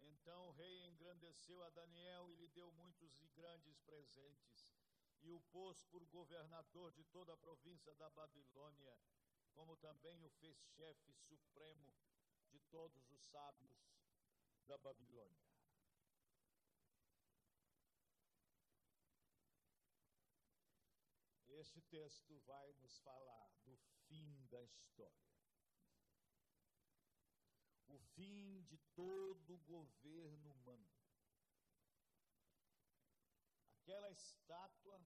Então 0.01 0.47
o 0.47 0.51
rei 0.51 0.85
engrandeceu 0.85 1.63
a 1.63 1.69
Daniel 1.69 2.29
e 2.29 2.35
lhe 2.35 2.47
deu 2.49 2.71
muitos 2.71 3.19
e 3.21 3.27
grandes 3.29 3.79
presentes, 3.79 4.73
e 5.21 5.31
o 5.31 5.41
pôs 5.51 5.83
por 5.83 6.03
governador 6.05 6.91
de 6.91 7.03
toda 7.05 7.33
a 7.33 7.37
província 7.37 7.93
da 7.95 8.09
Babilônia, 8.09 8.97
como 9.53 9.77
também 9.77 10.23
o 10.23 10.29
fez 10.29 10.57
chefe 10.75 11.13
supremo 11.13 11.93
de 12.49 12.59
todos 12.71 13.09
os 13.11 13.21
sábios 13.29 13.79
da 14.65 14.77
Babilônia. 14.77 15.51
Este 21.47 21.81
texto 21.81 22.39
vai 22.39 22.73
nos 22.73 22.97
falar 22.99 23.51
do 23.63 23.77
fim 24.07 24.47
da 24.49 24.63
história. 24.63 25.40
O 27.91 27.99
fim 28.15 28.63
de 28.63 28.77
todo 28.95 29.53
o 29.53 29.57
governo 29.59 30.51
humano. 30.53 30.89
Aquela 33.81 34.09
estátua 34.11 35.01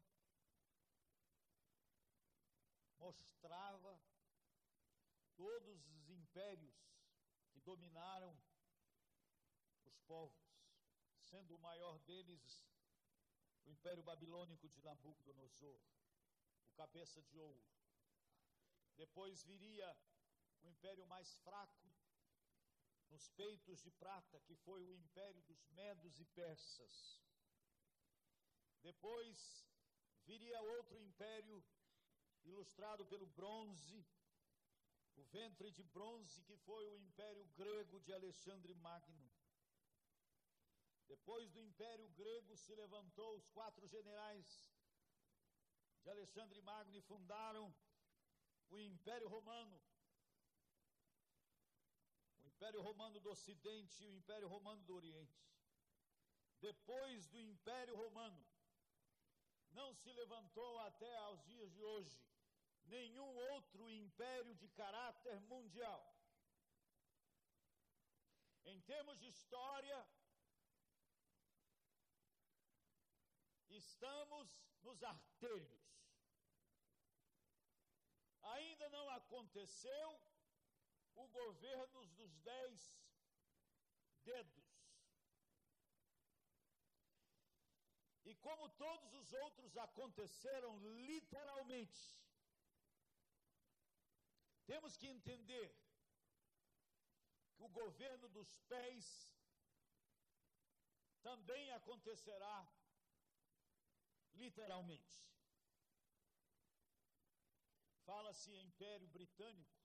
mostrava 2.98 4.00
todos 5.36 5.88
os 5.88 6.10
impérios 6.10 6.76
que 7.52 7.60
dominaram 7.62 8.38
os 9.86 9.98
povos, 10.02 10.46
sendo 11.20 11.56
o 11.56 11.60
maior 11.60 12.00
deles 12.00 12.64
o 13.66 13.72
Império 13.72 14.04
Babilônico 14.04 14.70
de 14.70 14.82
Nabucodonosor 14.82 15.80
cabeça 16.76 17.22
de 17.24 17.38
ouro. 17.40 17.66
Depois 18.96 19.44
viria 19.44 19.98
o 20.62 20.68
império 20.68 21.06
mais 21.08 21.38
fraco, 21.40 21.95
nos 23.16 23.30
peitos 23.30 23.82
de 23.82 23.92
prata, 23.92 24.42
que 24.42 24.56
foi 24.66 24.82
o 24.86 24.94
império 24.94 25.42
dos 25.44 25.62
Medos 25.70 26.20
e 26.20 26.26
Persas. 26.26 26.96
Depois 28.84 29.38
viria 30.26 30.62
outro 30.62 30.98
império, 31.00 31.64
ilustrado 32.44 33.06
pelo 33.06 33.26
bronze, 33.28 34.06
o 35.16 35.24
ventre 35.38 35.72
de 35.72 35.84
bronze, 35.96 36.42
que 36.44 36.58
foi 36.58 36.86
o 36.90 36.98
império 36.98 37.46
grego 37.56 38.02
de 38.02 38.12
Alexandre 38.14 38.74
Magno. 38.74 39.32
Depois 41.08 41.50
do 41.54 41.62
império 41.62 42.10
grego 42.10 42.58
se 42.58 42.76
levantou 42.76 43.38
os 43.38 43.48
quatro 43.48 43.88
generais 43.88 44.48
de 46.04 46.10
Alexandre 46.10 46.62
Magno 46.62 46.98
e 46.98 47.02
fundaram 47.02 47.74
o 48.70 48.78
Império 48.78 49.30
Romano. 49.30 49.82
Império 52.56 52.82
Romano 52.82 53.20
do 53.20 53.30
Ocidente 53.30 54.02
e 54.02 54.08
o 54.08 54.14
Império 54.14 54.48
Romano 54.48 54.82
do 54.86 54.96
Oriente. 54.96 55.46
Depois 56.62 57.28
do 57.28 57.40
Império 57.40 57.96
Romano, 57.96 58.44
não 59.72 59.94
se 59.94 60.12
levantou 60.14 60.80
até 60.80 61.14
aos 61.18 61.44
dias 61.44 61.72
de 61.74 61.84
hoje 61.84 62.18
nenhum 62.86 63.36
outro 63.52 63.90
império 63.90 64.56
de 64.56 64.70
caráter 64.70 65.40
mundial. 65.42 66.02
Em 68.64 68.80
termos 68.82 69.20
de 69.20 69.28
história, 69.28 70.08
estamos 73.70 74.48
nos 74.82 75.04
artelhos 75.04 75.86
ainda 78.54 78.90
não 78.90 79.10
aconteceu 79.10 80.22
o 81.16 81.28
governo 81.28 82.06
dos 82.18 82.38
dez 82.40 83.06
dedos. 84.24 84.66
E 88.24 88.34
como 88.36 88.70
todos 88.70 89.14
os 89.14 89.34
outros 89.34 89.78
aconteceram 89.78 90.78
literalmente, 91.10 92.02
temos 94.66 94.98
que 94.98 95.08
entender 95.08 95.70
que 97.56 97.64
o 97.64 97.70
governo 97.70 98.28
dos 98.30 98.60
pés 98.62 99.30
também 101.22 101.72
acontecerá 101.72 102.68
literalmente. 104.34 105.24
Fala-se 108.06 108.52
Império 108.56 109.08
Britânico, 109.08 109.85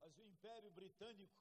mas 0.00 0.16
o 0.16 0.24
Império 0.24 0.70
Britânico 0.70 1.38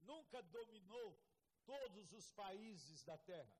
nunca 0.00 0.42
dominou 0.42 1.18
todos 1.64 2.12
os 2.12 2.30
países 2.32 3.02
da 3.02 3.16
Terra. 3.18 3.56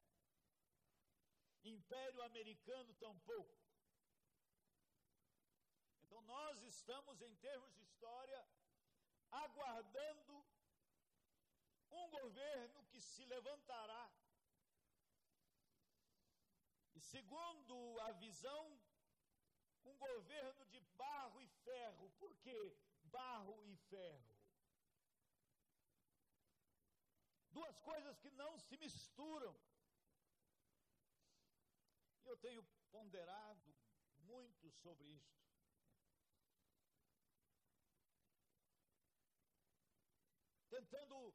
Império 1.65 2.23
Americano 2.23 2.95
tampouco. 2.95 3.59
Então 6.03 6.21
nós 6.23 6.63
estamos, 6.63 7.21
em 7.21 7.35
termos 7.37 7.73
de 7.75 7.83
história, 7.83 8.49
aguardando 9.31 10.47
um 11.91 12.09
governo 12.11 12.85
que 12.87 13.01
se 13.01 13.25
levantará. 13.25 14.11
E 16.95 17.01
segundo 17.01 18.01
a 18.01 18.13
visão 18.13 18.81
um 19.87 19.97
governo 19.97 20.65
de 20.67 20.81
barro 20.99 21.41
e 21.41 21.49
ferro. 21.65 22.11
Por 22.19 22.35
que 22.37 22.77
barro 23.17 23.57
e 23.65 23.77
ferro? 23.91 24.37
Duas 27.51 27.79
coisas 27.91 28.19
que 28.19 28.31
não 28.43 28.59
se 28.59 28.77
misturam. 28.77 29.55
Eu 32.25 32.37
tenho 32.37 32.63
ponderado 32.91 33.75
muito 34.19 34.71
sobre 34.83 35.07
isto. 35.21 35.37
Tentando 40.69 41.35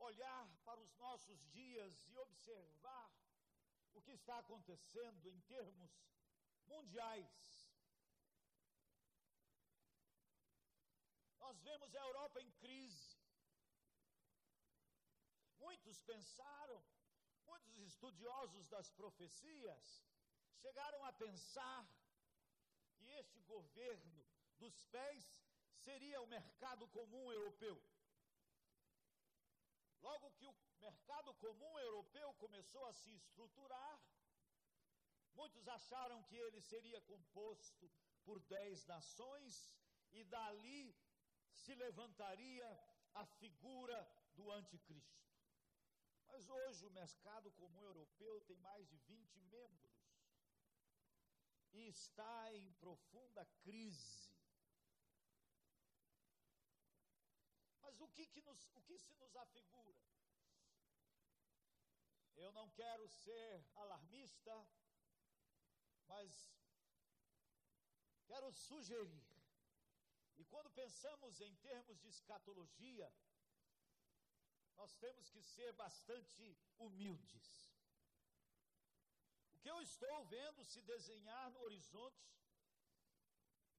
olhar 0.00 0.46
para 0.64 0.80
os 0.80 0.92
nossos 0.96 1.40
dias 1.50 2.06
e 2.08 2.16
observar 2.18 3.08
o 3.92 4.02
que 4.02 4.12
está 4.12 4.38
acontecendo 4.38 5.28
em 5.28 5.40
termos 5.42 5.90
mundiais. 6.66 7.59
Nós 11.50 11.62
vemos 11.62 11.92
a 11.96 11.98
Europa 11.98 12.40
em 12.40 12.50
crise. 12.62 13.18
Muitos 15.58 16.00
pensaram, 16.10 16.80
muitos 17.44 17.76
estudiosos 17.78 18.68
das 18.68 18.88
profecias 18.92 20.04
chegaram 20.62 21.04
a 21.06 21.12
pensar 21.12 21.82
que 22.98 23.08
este 23.22 23.40
governo 23.54 24.24
dos 24.60 24.76
pés 24.94 25.24
seria 25.86 26.22
o 26.22 26.28
mercado 26.28 26.86
comum 26.98 27.32
europeu. 27.32 27.76
Logo 30.02 30.30
que 30.38 30.46
o 30.46 30.54
mercado 30.78 31.34
comum 31.34 31.78
europeu 31.80 32.32
começou 32.34 32.86
a 32.86 32.92
se 32.92 33.12
estruturar, 33.12 34.00
muitos 35.34 35.66
acharam 35.66 36.22
que 36.22 36.36
ele 36.36 36.60
seria 36.60 37.00
composto 37.00 37.90
por 38.22 38.38
dez 38.56 38.86
nações 38.86 39.74
e 40.12 40.22
dali 40.22 41.09
se 41.52 41.74
levantaria 41.74 42.68
a 43.14 43.24
figura 43.26 43.98
do 44.34 44.50
anticristo. 44.50 45.20
Mas 46.26 46.48
hoje 46.48 46.86
o 46.86 46.90
mercado 46.90 47.50
comum 47.52 47.82
europeu 47.82 48.40
tem 48.42 48.56
mais 48.58 48.88
de 48.88 48.96
20 48.98 49.38
membros 49.40 49.90
e 51.72 51.88
está 51.88 52.54
em 52.54 52.72
profunda 52.74 53.44
crise. 53.62 54.30
Mas 57.80 58.00
o 58.00 58.08
que, 58.08 58.26
que, 58.26 58.42
nos, 58.42 58.70
o 58.74 58.82
que 58.82 58.98
se 58.98 59.14
nos 59.14 59.34
afigura? 59.36 59.98
Eu 62.36 62.52
não 62.52 62.68
quero 62.70 63.06
ser 63.08 63.66
alarmista, 63.74 64.54
mas 66.06 66.32
quero 68.26 68.50
sugerir 68.52 69.29
E 70.40 70.44
quando 70.52 70.70
pensamos 70.82 71.38
em 71.46 71.54
termos 71.66 71.96
de 72.02 72.08
escatologia, 72.08 73.08
nós 74.78 74.92
temos 75.02 75.26
que 75.32 75.42
ser 75.42 75.70
bastante 75.74 76.44
humildes. 76.78 77.48
O 79.52 79.58
que 79.58 79.70
eu 79.74 79.78
estou 79.82 80.16
vendo 80.36 80.64
se 80.64 80.80
desenhar 80.92 81.50
no 81.50 81.60
horizonte 81.66 82.26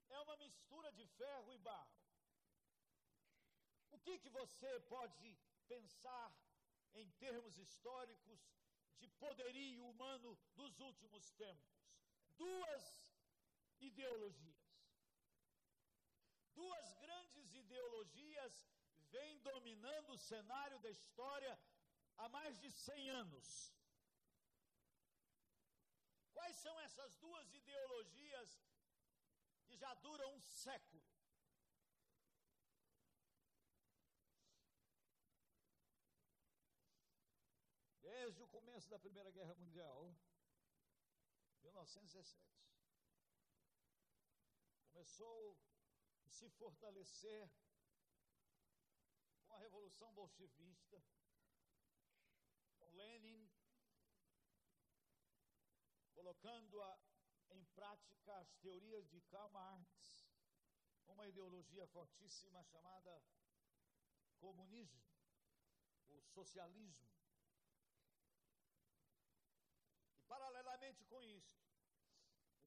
é 0.10 0.20
uma 0.20 0.38
mistura 0.44 0.92
de 1.00 1.06
ferro 1.20 1.52
e 1.52 1.58
barro. 1.70 2.00
O 3.90 4.00
que, 4.06 4.20
que 4.20 4.30
você 4.30 4.72
pode 4.82 5.36
pensar 5.68 6.30
em 6.94 7.10
termos 7.26 7.58
históricos 7.58 8.40
de 9.00 9.08
poderio 9.26 9.88
humano 9.92 10.38
dos 10.60 10.80
últimos 10.80 11.32
tempos? 11.32 11.74
Duas 12.46 12.86
ideologias. 13.80 14.61
Duas 16.54 16.94
grandes 17.06 17.54
ideologias 17.54 18.54
vêm 19.14 19.40
dominando 19.40 20.12
o 20.12 20.18
cenário 20.18 20.80
da 20.80 20.90
história 20.90 21.60
há 22.18 22.30
mais 22.30 22.60
de 22.60 22.70
100 22.72 23.10
anos. 23.10 23.74
Quais 26.34 26.56
são 26.56 26.80
essas 26.82 27.16
duas 27.18 27.54
ideologias 27.54 28.50
que 29.66 29.76
já 29.76 29.94
duram 29.96 30.34
um 30.36 30.42
século? 30.42 31.04
Desde 38.02 38.44
o 38.44 38.48
começo 38.48 38.90
da 38.90 39.00
Primeira 39.00 39.32
Guerra 39.32 39.56
Mundial, 39.56 40.16
1917, 41.64 42.40
começou 44.90 45.58
se 46.32 46.50
fortalecer 46.50 47.52
com 49.46 49.54
a 49.54 49.60
Revolução 49.60 50.14
Bolchevista, 50.14 51.04
com 52.78 52.90
Lenin, 52.92 53.50
colocando-a 56.14 57.00
em 57.50 57.64
prática 57.76 58.38
as 58.38 58.54
teorias 58.56 59.10
de 59.10 59.20
Karl 59.22 59.50
Marx, 59.50 60.26
uma 61.08 61.28
ideologia 61.28 61.86
fortíssima 61.88 62.64
chamada 62.64 63.22
comunismo, 64.40 65.04
o 66.08 66.22
socialismo. 66.22 67.10
E 70.16 70.22
paralelamente 70.24 71.04
com 71.06 71.22
isso, 71.22 71.62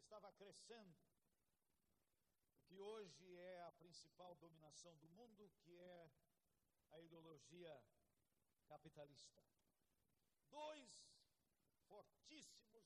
estava 0.03 0.31
crescendo 0.35 0.95
que 2.75 2.81
hoje 2.81 3.37
é 3.37 3.63
a 3.63 3.73
principal 3.73 4.35
dominação 4.35 4.97
do 4.97 5.09
mundo, 5.11 5.49
que 5.61 5.79
é 5.79 6.11
a 6.91 6.99
ideologia 6.99 7.73
capitalista. 8.67 9.41
Dois 10.51 10.91
fortíssimos 11.89 12.85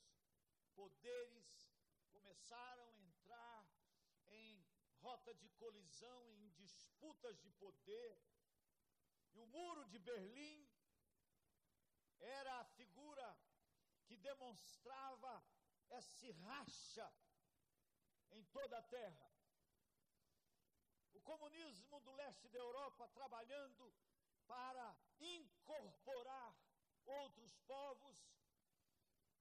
poderes 0.75 1.73
começaram 2.11 2.87
a 2.91 2.99
entrar 2.99 3.67
em 4.27 4.63
rota 5.01 5.35
de 5.35 5.49
colisão, 5.63 6.35
em 6.35 6.51
disputas 6.51 7.41
de 7.41 7.51
poder. 7.53 8.21
E 9.33 9.41
o 9.41 9.47
muro 9.47 9.87
de 9.87 9.99
Berlim 9.99 10.69
era 12.19 12.61
a 12.61 12.65
figura 12.77 13.41
que 14.05 14.19
demonstrava 14.19 15.43
esse 15.89 16.31
racha 16.33 17.11
em 18.33 18.45
toda 18.45 18.77
a 18.77 18.83
terra. 18.83 19.38
Comunismo 21.29 22.01
do 22.01 22.13
leste 22.13 22.49
da 22.49 22.59
Europa 22.59 23.07
trabalhando 23.09 23.93
para 24.47 24.97
incorporar 25.21 26.57
outros 27.05 27.55
povos, 27.73 28.19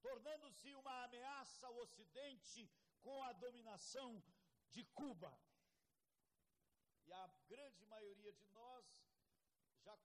tornando-se 0.02 0.76
uma 0.76 1.06
ameaça 1.06 1.66
ao 1.66 1.78
Ocidente 1.78 2.70
com 3.02 3.24
a 3.24 3.32
dominação 3.32 4.22
de 4.70 4.84
Cuba. 5.00 5.32
E 7.06 7.14
a 7.14 7.28
grande 7.48 7.86
maioria 7.86 8.34
de 8.34 8.46
nós 8.48 8.86
já, 9.86 9.98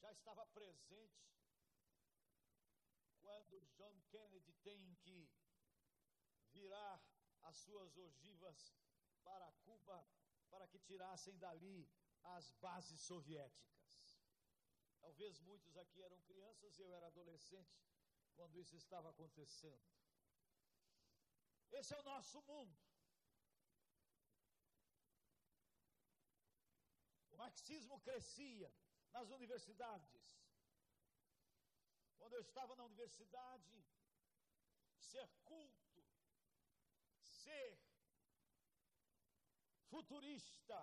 já 0.00 0.10
estava 0.10 0.44
presente 0.46 1.30
quando 3.20 3.60
John 3.76 3.96
Kennedy 4.08 4.52
tem 4.54 4.96
que 4.96 5.30
virar 6.48 7.00
as 7.42 7.56
suas 7.58 7.96
ogivas 7.96 8.74
para 9.22 9.52
Cuba 9.64 10.04
para 10.50 10.66
que 10.68 10.78
tirassem 10.78 11.36
dali 11.38 11.88
as 12.36 12.50
bases 12.64 13.00
soviéticas. 13.00 14.20
Talvez 15.00 15.40
muitos 15.40 15.76
aqui 15.76 16.02
eram 16.02 16.20
crianças, 16.22 16.78
eu 16.78 16.92
era 16.94 17.06
adolescente 17.06 17.80
quando 18.36 18.58
isso 18.58 18.76
estava 18.76 19.10
acontecendo. 19.10 19.86
Esse 21.72 21.94
é 21.94 21.98
o 21.98 22.02
nosso 22.02 22.42
mundo. 22.42 22.76
O 27.30 27.36
marxismo 27.36 28.00
crescia 28.00 28.70
nas 29.12 29.30
universidades. 29.30 30.26
Quando 32.18 32.34
eu 32.34 32.40
estava 32.40 32.74
na 32.76 32.84
universidade, 32.84 33.84
ser 34.98 35.28
culto, 35.44 36.04
ser 37.22 37.78
futurista, 39.90 40.80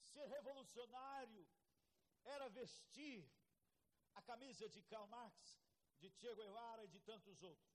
ser 0.00 0.26
revolucionário, 0.28 1.46
era 2.24 2.48
vestir 2.48 3.28
a 4.14 4.22
camisa 4.22 4.68
de 4.68 4.82
Karl 4.82 5.06
Marx, 5.08 5.60
de 6.00 6.10
Che 6.10 6.34
Guevara 6.34 6.84
e 6.84 6.88
de 6.88 7.00
tantos 7.00 7.42
outros. 7.42 7.72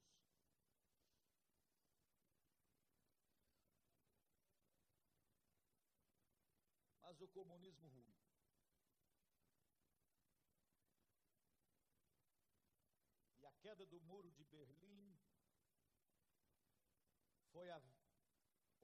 Mas 7.01 7.21
o 7.21 7.27
comunismo 7.29 7.87
ruim. 7.89 8.15
E 13.39 13.45
a 13.45 13.51
queda 13.53 13.85
do 13.85 13.99
muro 14.01 14.31
de 14.31 14.43
Berlim 14.45 15.17
foi 17.51 17.69
a 17.71 17.79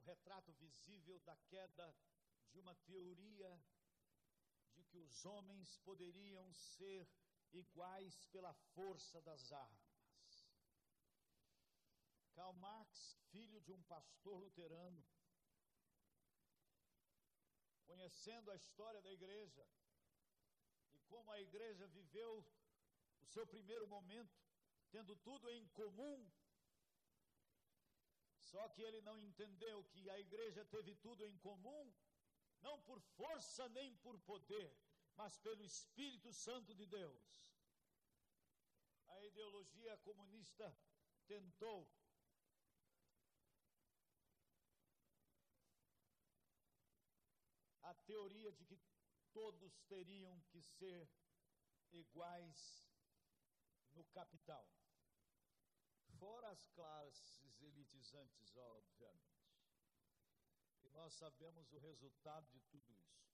retrato 0.04 0.52
visível 0.54 1.20
da 1.22 1.36
queda 1.50 1.96
de 2.52 2.60
uma 2.60 2.76
teoria 2.76 3.62
de 4.74 4.84
que 4.84 4.98
os 4.98 5.26
homens 5.26 5.78
poderiam 5.78 6.52
ser 6.54 7.08
iguais 7.52 8.26
pela 8.28 8.54
força 8.76 9.22
das 9.22 9.52
armas. 9.52 9.94
Karl 12.34 12.54
Marx, 12.54 13.18
filho 13.32 13.62
de 13.62 13.72
um 13.72 13.82
pastor 13.84 14.40
luterano, 14.40 15.04
conhecendo 17.86 18.50
a 18.52 18.56
história 18.56 19.02
da 19.02 19.12
igreja 19.12 19.68
e 20.94 21.00
como 21.02 21.32
a 21.32 21.40
igreja 21.40 21.88
viveu 21.88 22.46
o 23.22 23.26
seu 23.28 23.46
primeiro 23.46 23.88
momento, 23.88 24.36
tendo 24.90 25.16
tudo 25.18 25.50
em 25.50 25.68
comum 25.70 26.32
só 28.54 28.70
que 28.70 28.84
ele 28.84 29.02
não 29.02 29.20
entendeu 29.20 29.84
que 29.86 30.08
a 30.12 30.20
igreja 30.20 30.64
teve 30.66 30.94
tudo 30.98 31.26
em 31.26 31.36
comum, 31.40 31.92
não 32.62 32.80
por 32.84 33.00
força 33.18 33.68
nem 33.70 33.96
por 33.96 34.16
poder, 34.20 34.72
mas 35.16 35.36
pelo 35.40 35.64
Espírito 35.64 36.32
Santo 36.32 36.76
de 36.76 36.86
Deus. 36.86 37.24
A 39.08 39.20
ideologia 39.26 39.98
comunista 39.98 40.68
tentou 41.26 41.92
a 47.82 47.94
teoria 48.06 48.52
de 48.52 48.66
que 48.66 48.80
todos 49.32 49.82
teriam 49.88 50.40
que 50.52 50.62
ser 50.62 51.10
iguais 51.92 52.88
no 53.94 54.04
capital. 54.20 54.68
Fora 56.24 56.52
as 56.52 56.66
classes 56.68 57.62
elitizantes, 57.62 58.56
obviamente. 58.56 59.44
E 60.84 60.90
nós 60.92 61.14
sabemos 61.16 61.74
o 61.74 61.80
resultado 61.80 62.48
de 62.50 62.62
tudo 62.62 62.94
isso. 62.94 63.26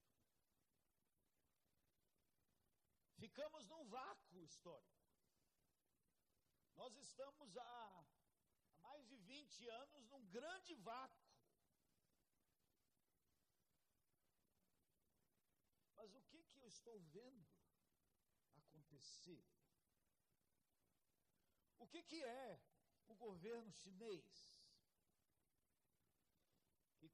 Ficamos 3.20 3.68
num 3.68 3.86
vácuo 3.90 4.42
histórico. 4.42 5.06
Nós 6.78 6.96
estamos 6.98 7.56
há, 7.58 8.06
mais 8.78 9.08
de 9.08 9.18
20 9.18 9.68
anos 9.68 10.08
num 10.08 10.26
grande 10.38 10.74
vácuo. 10.74 11.30
Mas 15.94 16.16
o 16.16 16.24
que, 16.24 16.44
que 16.44 16.58
eu 16.58 16.68
estou 16.68 17.00
vendo 17.02 17.48
acontecer? 18.56 19.46
O 21.78 21.86
que, 21.86 22.02
que 22.02 22.24
é 22.24 22.69
o 23.10 23.16
governo 23.16 23.72
chinês? 23.72 24.60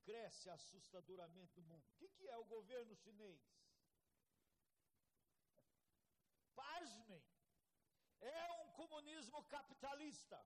cresce 0.05 0.49
assustadoramente 0.51 1.59
no 1.59 1.65
mundo. 1.69 1.83
O 1.89 1.97
que, 1.97 2.07
que 2.09 2.27
é 2.27 2.37
o 2.37 2.45
governo 2.45 2.95
chinês? 2.95 3.43
Pasmem, 6.53 7.23
é 8.21 8.51
um 8.61 8.69
comunismo 8.73 9.43
capitalista. 9.45 10.39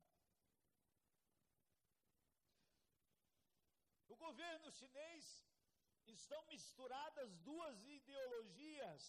O 4.08 4.16
governo 4.16 4.72
chinês 4.72 5.46
estão 6.08 6.42
misturadas 6.46 7.38
duas 7.40 7.86
ideologias 7.86 9.04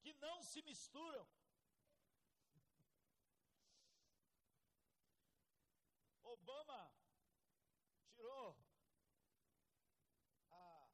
que 0.00 0.12
não 0.14 0.42
se 0.42 0.62
misturam. 0.62 1.28
Obama 6.22 6.80
tirou 8.14 8.56
a, 10.50 10.88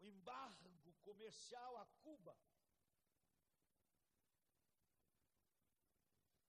o 0.00 0.06
embargo 0.06 0.68
comercial 1.28 1.76
a 1.76 1.86
Cuba. 2.02 2.34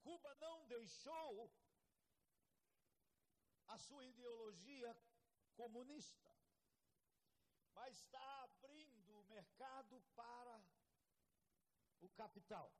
Cuba 0.02 0.34
não 0.36 0.66
deixou 0.66 1.52
a 3.68 3.76
sua 3.78 4.04
ideologia 4.06 4.96
comunista, 5.54 6.34
mas 7.74 7.94
está 7.94 8.42
abrindo 8.44 9.20
o 9.20 9.24
mercado 9.24 10.00
para 10.14 10.64
o 12.00 12.08
capital, 12.10 12.72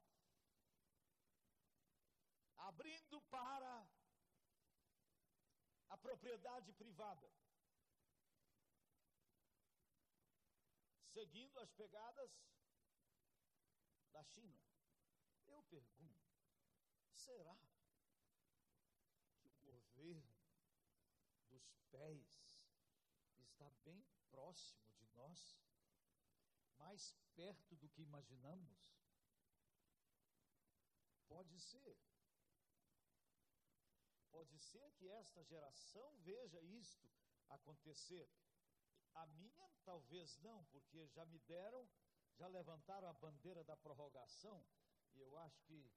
abrindo 2.56 3.20
para 3.22 3.86
a 5.90 5.98
propriedade 5.98 6.72
privada, 6.72 7.30
seguindo 11.12 11.58
as 11.58 11.70
pegadas 11.72 12.30
da 14.12 14.22
China. 14.24 14.60
Eu 15.46 15.62
pergunto, 15.64 16.30
será 17.14 17.56
que 19.38 19.48
o 19.48 19.52
governo 19.62 20.34
dos 21.48 21.74
pés 21.90 22.60
está 23.38 23.68
bem 23.84 24.04
próximo 24.30 24.92
de 24.94 25.08
nós, 25.10 25.58
mais 26.76 27.14
perto 27.34 27.76
do 27.76 27.88
que 27.88 28.02
imaginamos? 28.02 28.90
Pode 31.28 31.60
ser. 31.60 31.96
Pode 34.30 34.58
ser 34.58 34.90
que 34.92 35.08
esta 35.08 35.42
geração 35.44 36.16
veja 36.20 36.60
isto 36.62 37.08
acontecer. 37.48 38.30
A 39.14 39.26
minha, 39.26 39.68
talvez 39.84 40.38
não, 40.38 40.64
porque 40.66 41.06
já 41.08 41.24
me 41.26 41.38
deram, 41.40 41.88
já 42.34 42.46
levantaram 42.46 43.08
a 43.08 43.12
bandeira 43.12 43.62
da 43.64 43.76
prorrogação, 43.76 44.64
e 45.14 45.20
eu 45.20 45.36
acho 45.38 45.60
que, 45.62 45.92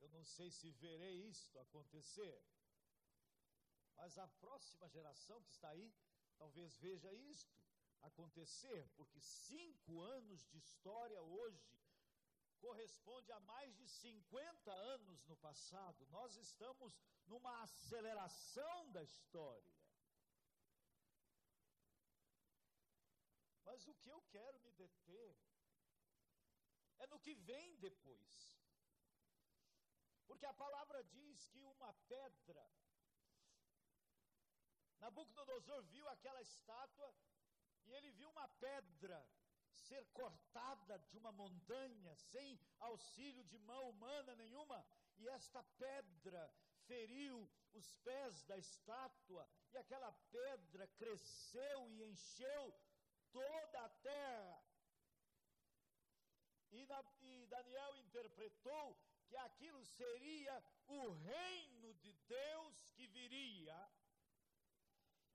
eu 0.00 0.08
não 0.10 0.24
sei 0.24 0.50
se 0.50 0.70
verei 0.72 1.28
isto 1.28 1.58
acontecer. 1.58 2.42
Mas 3.94 4.18
a 4.18 4.28
próxima 4.28 4.88
geração 4.88 5.42
que 5.42 5.50
está 5.50 5.70
aí, 5.70 5.94
talvez 6.36 6.76
veja 6.76 7.12
isto 7.12 7.56
acontecer, 8.02 8.88
porque 8.96 9.20
cinco 9.20 10.00
anos 10.00 10.46
de 10.48 10.58
história 10.58 11.20
hoje 11.22 11.76
corresponde 12.58 13.30
a 13.32 13.40
mais 13.40 13.76
de 13.76 13.86
50 13.88 14.72
anos 14.72 15.24
no 15.26 15.36
passado. 15.36 16.06
Nós 16.06 16.36
estamos 16.36 16.98
numa 17.26 17.62
aceleração 17.62 18.90
da 18.92 19.02
história. 19.02 19.75
Mas 23.76 23.86
o 23.88 23.94
que 24.02 24.08
eu 24.08 24.22
quero 24.34 24.58
me 24.60 24.72
deter 24.72 25.36
é 26.96 27.06
no 27.08 27.18
que 27.20 27.34
vem 27.34 27.76
depois. 27.76 28.36
Porque 30.26 30.46
a 30.46 30.54
palavra 30.54 31.04
diz 31.04 31.46
que 31.48 31.62
uma 31.62 31.92
pedra 32.12 32.66
Nabucodonosor 34.98 35.82
viu 35.94 36.08
aquela 36.08 36.40
estátua 36.40 37.14
e 37.84 37.92
ele 37.92 38.10
viu 38.12 38.30
uma 38.30 38.48
pedra 38.48 39.18
ser 39.70 40.06
cortada 40.06 40.98
de 41.10 41.18
uma 41.18 41.30
montanha 41.30 42.14
sem 42.16 42.58
auxílio 42.78 43.44
de 43.44 43.58
mão 43.58 43.90
humana 43.90 44.34
nenhuma, 44.36 44.82
e 45.18 45.28
esta 45.28 45.62
pedra 45.62 46.50
feriu 46.86 47.46
os 47.74 47.94
pés 47.98 48.42
da 48.44 48.56
estátua, 48.56 49.46
e 49.70 49.76
aquela 49.76 50.10
pedra 50.12 50.88
cresceu 50.88 51.90
e 51.90 52.04
encheu 52.04 52.74
toda 53.36 53.84
a 53.84 53.88
terra. 53.88 54.62
E, 56.72 56.84
na, 56.86 57.04
e 57.20 57.46
Daniel 57.46 57.96
interpretou 57.98 58.96
que 59.28 59.36
aquilo 59.36 59.84
seria 59.84 60.62
o 60.86 61.10
reino 61.10 61.94
de 61.94 62.12
Deus 62.12 62.90
que 62.94 63.06
viria 63.08 63.78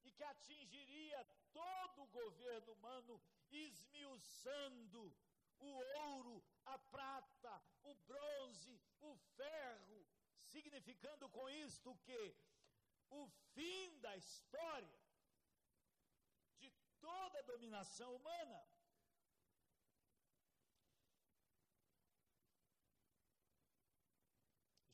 e 0.04 0.12
que 0.12 0.24
atingiria 0.24 1.24
todo 1.54 2.04
o 2.04 2.08
governo 2.08 2.74
humano, 2.74 3.22
esmiuçando 3.52 5.16
o 5.60 5.72
ouro, 6.10 6.44
a 6.66 6.78
prata, 6.78 7.62
o 7.84 7.94
bronze, 7.94 8.82
o 9.02 9.16
ferro, 9.36 10.08
significando 10.44 11.30
com 11.30 11.50
isto 11.50 11.96
que 11.98 12.36
o 13.10 13.28
fim 13.54 14.00
da 14.00 14.16
história 14.16 15.11
toda 17.02 17.40
a 17.40 17.50
dominação 17.54 18.16
humana. 18.16 18.60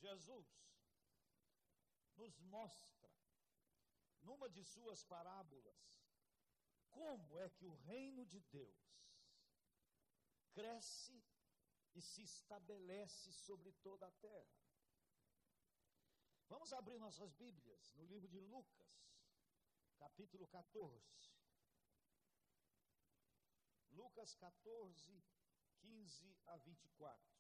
Jesus 0.07 0.49
nos 2.15 2.39
mostra 2.39 3.11
numa 4.21 4.49
de 4.49 4.63
suas 4.63 5.03
parábolas, 5.03 5.81
como 6.89 7.37
é 7.37 7.49
que 7.49 7.65
o 7.65 7.73
reino 7.73 8.25
de 8.25 8.39
Deus 8.39 8.87
cresce 10.53 11.23
e 11.93 12.01
se 12.01 12.23
estabelece 12.23 13.31
sobre 13.31 13.71
toda 13.73 14.07
a 14.07 14.11
terra. 14.11 14.57
Vamos 16.47 16.71
abrir 16.73 16.97
nossas 16.97 17.31
Bíblias 17.33 17.93
no 17.95 18.05
livro 18.05 18.27
de 18.27 18.39
Lucas, 18.39 18.89
capítulo 19.97 20.47
14. 20.47 21.36
Lucas 23.97 24.35
14, 24.35 25.23
15 25.81 26.37
a 26.45 26.57
24. 26.57 27.37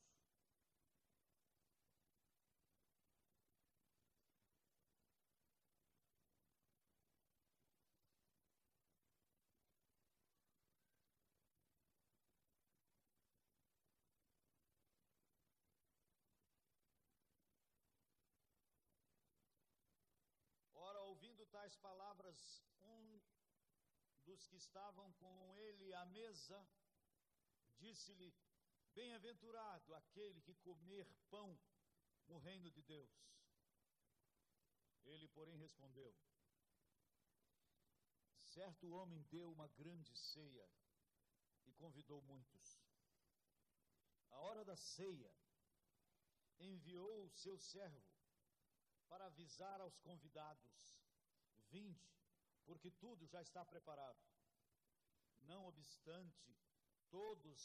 tais 21.57 21.75
palavras, 21.77 22.66
dos 24.27 24.45
que 24.47 24.57
estavam 24.57 25.11
com 25.13 25.57
ele 25.57 25.93
à 25.93 26.05
mesa 26.05 26.57
disse-lhe: 27.77 28.29
Bem-aventurado 28.93 29.95
aquele 29.95 30.41
que 30.41 30.53
comer 30.55 31.07
pão 31.29 31.57
no 32.27 32.37
reino 32.37 32.69
de 32.69 32.81
Deus. 32.81 33.15
Ele, 35.05 35.27
porém, 35.29 35.57
respondeu: 35.57 36.13
Certo 38.35 38.89
homem 38.89 39.23
deu 39.31 39.51
uma 39.51 39.67
grande 39.69 40.13
ceia 40.15 40.69
e 41.65 41.71
convidou 41.73 42.21
muitos. 42.23 42.77
A 44.31 44.39
hora 44.39 44.65
da 44.65 44.75
ceia, 44.75 45.33
enviou 46.59 47.25
o 47.25 47.29
seu 47.29 47.57
servo 47.57 48.03
para 49.07 49.27
avisar 49.27 49.79
aos 49.79 49.97
convidados 49.99 50.97
Vinde, 51.69 52.16
porque 52.67 52.91
tudo 52.91 53.25
já 53.25 53.41
está 53.41 53.65
preparado. 53.65 54.21
Não 55.41 55.65
obstante, 55.65 56.55
todos 57.09 57.61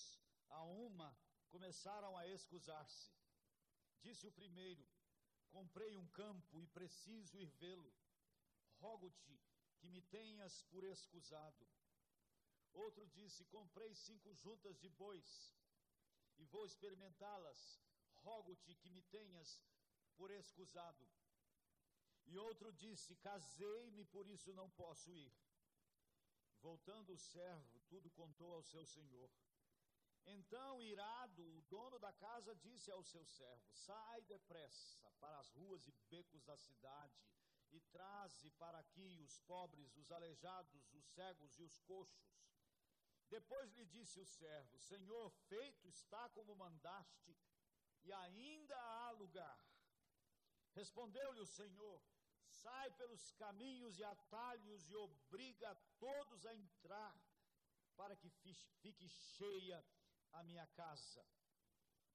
a 0.49 0.63
uma 0.63 1.11
começaram 1.51 2.17
a 2.17 2.27
excusar-se. 2.29 3.13
Disse 4.01 4.27
o 4.27 4.33
primeiro: 4.33 4.87
Comprei 5.51 5.97
um 5.97 6.07
campo 6.09 6.61
e 6.61 6.67
preciso 6.69 7.39
ir 7.39 7.51
vê-lo. 7.63 7.93
Rogo-te 8.79 9.35
que 9.79 9.89
me 9.89 10.01
tenhas 10.03 10.63
por 10.71 10.85
excusado. 10.85 11.67
Outro 12.73 13.07
disse: 13.09 13.45
Comprei 13.47 13.95
cinco 13.95 14.33
juntas 14.35 14.79
de 14.79 14.89
bois 14.89 15.55
e 16.39 16.45
vou 16.47 16.65
experimentá-las. 16.65 17.61
Rogo-te 18.23 18.75
que 18.77 18.89
me 18.89 19.03
tenhas 19.03 19.61
por 20.17 20.31
excusado. 20.31 21.05
E 22.27 22.39
outro 22.39 22.73
disse: 22.73 23.17
Casei-me, 23.17 24.05
por 24.07 24.27
isso 24.27 24.53
não 24.53 24.69
posso 24.71 25.15
ir. 25.15 25.33
Voltando 26.61 27.13
o 27.13 27.19
servo, 27.19 27.81
tudo 27.89 28.11
contou 28.11 28.55
ao 28.55 28.63
seu 28.63 28.85
senhor. 28.87 29.31
Então, 30.25 30.81
irado, 30.81 31.43
o 31.43 31.63
dono 31.63 31.99
da 31.99 32.13
casa 32.13 32.55
disse 32.55 32.91
ao 32.91 33.03
seu 33.03 33.25
servo: 33.25 33.73
Sai 33.73 34.23
depressa 34.23 35.11
para 35.19 35.39
as 35.39 35.51
ruas 35.53 35.87
e 35.87 35.93
becos 36.09 36.45
da 36.45 36.57
cidade 36.57 37.21
e 37.73 37.81
traze 37.81 38.51
para 38.53 38.79
aqui 38.79 39.19
os 39.23 39.39
pobres, 39.41 39.97
os 39.97 40.13
aleijados, 40.13 40.93
os 40.93 41.05
cegos 41.07 41.59
e 41.59 41.63
os 41.63 41.79
coxos. 41.81 42.33
Depois 43.29 43.73
lhe 43.73 43.87
disse 43.87 44.21
o 44.21 44.27
servo: 44.27 44.79
Senhor, 44.79 45.31
feito 45.49 45.89
está 45.89 46.29
como 46.31 46.55
mandaste, 46.55 47.37
e 48.05 48.13
ainda 48.13 48.77
há 48.77 49.11
lugar. 49.13 49.72
Respondeu-lhe 50.75 51.41
o 51.41 51.47
Senhor: 51.47 52.03
Sai 52.63 52.91
pelos 52.93 53.31
caminhos 53.33 53.99
e 53.99 54.05
atalhos 54.05 54.89
e 54.91 54.95
obriga 54.97 55.75
todos 55.99 56.47
a 56.47 56.55
entrar, 56.55 57.15
para 57.97 58.17
que 58.17 58.31
fique 58.83 59.09
cheia 59.09 59.85
a 60.33 60.43
minha 60.43 60.67
casa. 60.69 61.25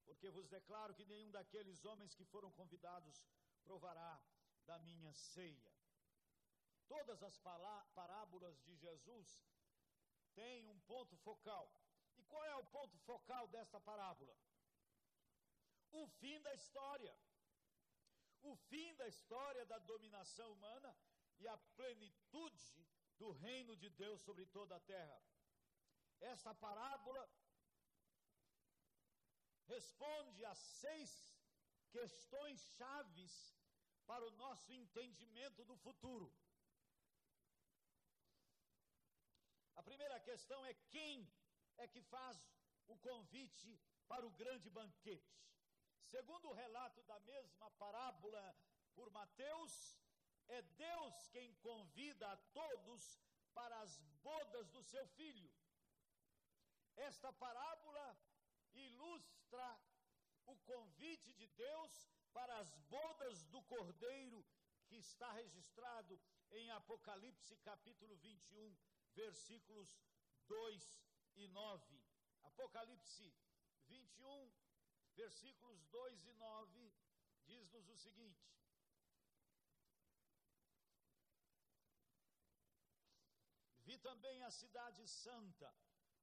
Porque 0.05 0.29
vos 0.29 0.47
declaro 0.47 0.95
que 0.95 1.05
nenhum 1.05 1.31
daqueles 1.31 1.83
homens 1.85 2.15
que 2.15 2.25
foram 2.25 2.51
convidados 2.51 3.23
provará 3.63 4.21
da 4.65 4.79
minha 4.79 5.13
ceia. 5.13 5.71
Todas 6.87 7.21
as 7.21 7.37
parábolas 7.93 8.57
de 8.63 8.75
Jesus 8.75 9.43
têm 10.33 10.67
um 10.69 10.79
ponto 10.81 11.15
focal. 11.17 11.69
E 12.17 12.23
qual 12.23 12.45
é 12.45 12.55
o 12.55 12.65
ponto 12.65 12.97
focal 12.99 13.47
desta 13.49 13.79
parábola? 13.81 14.35
O 15.91 16.07
fim 16.19 16.39
da 16.41 16.53
história. 16.55 17.13
O 18.41 18.55
fim 18.55 18.95
da 18.95 19.07
história 19.07 19.65
da 19.65 19.77
dominação 19.79 20.51
humana 20.53 20.95
e 21.39 21.47
a 21.47 21.57
plenitude 21.75 22.87
do 23.17 23.31
reino 23.31 23.75
de 23.75 23.89
Deus 23.89 24.21
sobre 24.21 24.45
toda 24.45 24.75
a 24.75 24.79
terra. 24.79 25.21
Esta 26.19 26.53
parábola 26.53 27.29
responde 29.65 30.45
a 30.45 30.55
seis 30.55 31.11
questões 31.91 32.59
chaves 32.77 33.33
para 34.05 34.25
o 34.25 34.31
nosso 34.31 34.71
entendimento 34.71 35.63
do 35.65 35.75
futuro. 35.77 36.31
A 39.75 39.83
primeira 39.83 40.19
questão 40.19 40.65
é 40.65 40.73
quem 40.89 41.29
é 41.77 41.87
que 41.87 42.01
faz 42.01 42.37
o 42.87 42.97
convite 42.97 43.79
para 44.07 44.25
o 44.25 44.31
grande 44.31 44.69
banquete. 44.69 45.37
Segundo 46.09 46.49
o 46.49 46.53
relato 46.53 47.01
da 47.03 47.19
mesma 47.21 47.69
parábola 47.71 48.55
por 48.95 49.09
Mateus, 49.11 49.73
é 50.47 50.61
Deus 50.61 51.27
quem 51.29 51.53
convida 51.55 52.31
a 52.31 52.37
todos 52.59 53.19
para 53.53 53.81
as 53.81 53.99
bodas 54.23 54.69
do 54.69 54.81
seu 54.83 55.05
filho. 55.19 55.51
Esta 56.95 57.31
parábola 57.33 58.17
ilustra 58.73 59.79
o 60.45 60.55
convite 60.71 61.33
de 61.33 61.47
Deus 61.47 62.09
para 62.31 62.57
as 62.57 62.73
bodas 62.95 63.43
do 63.45 63.61
Cordeiro, 63.63 64.45
que 64.87 64.95
está 64.95 65.31
registrado 65.33 66.19
em 66.51 66.71
Apocalipse 66.71 67.57
capítulo 67.57 68.15
21, 68.17 68.77
versículos 69.13 69.99
2 70.47 71.01
e 71.35 71.47
9. 71.49 72.01
Apocalipse 72.43 73.35
21, 73.87 74.51
versículos 75.21 75.83
2 75.87 76.25
e 76.25 76.33
9, 76.33 76.93
diz-nos 77.45 77.89
o 77.89 77.97
seguinte: 77.97 78.45
Vi 83.85 83.97
também 83.97 84.43
a 84.43 84.51
cidade 84.51 85.07
santa 85.07 85.69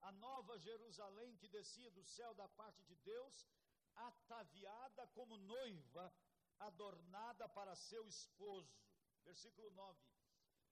a 0.09 0.12
nova 0.12 0.59
Jerusalém 0.59 1.37
que 1.37 1.48
descia 1.48 1.90
do 1.90 2.04
céu 2.04 2.35
da 2.35 2.46
parte 2.61 2.83
de 2.85 2.94
Deus, 2.96 3.48
ataviada 3.94 5.07
como 5.09 5.38
noiva, 5.38 6.14
adornada 6.59 7.48
para 7.48 7.74
seu 7.74 8.07
esposo. 8.07 8.76
Versículo 9.24 9.70
9. 9.70 9.98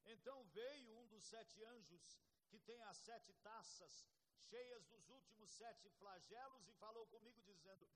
Então 0.05 0.45
veio 0.49 0.95
um 0.99 1.07
dos 1.07 1.25
sete 1.25 1.63
anjos, 1.65 2.21
que 2.51 2.59
tem 2.59 2.83
as 2.83 2.99
sete 2.99 3.33
taças, 3.49 4.07
cheias 4.51 4.85
dos 4.87 5.09
últimos 5.09 5.51
sete 5.51 5.89
flagelos, 5.99 6.67
e 6.69 6.73
falou 6.75 7.07
comigo, 7.07 7.41
dizendo: 7.43 7.89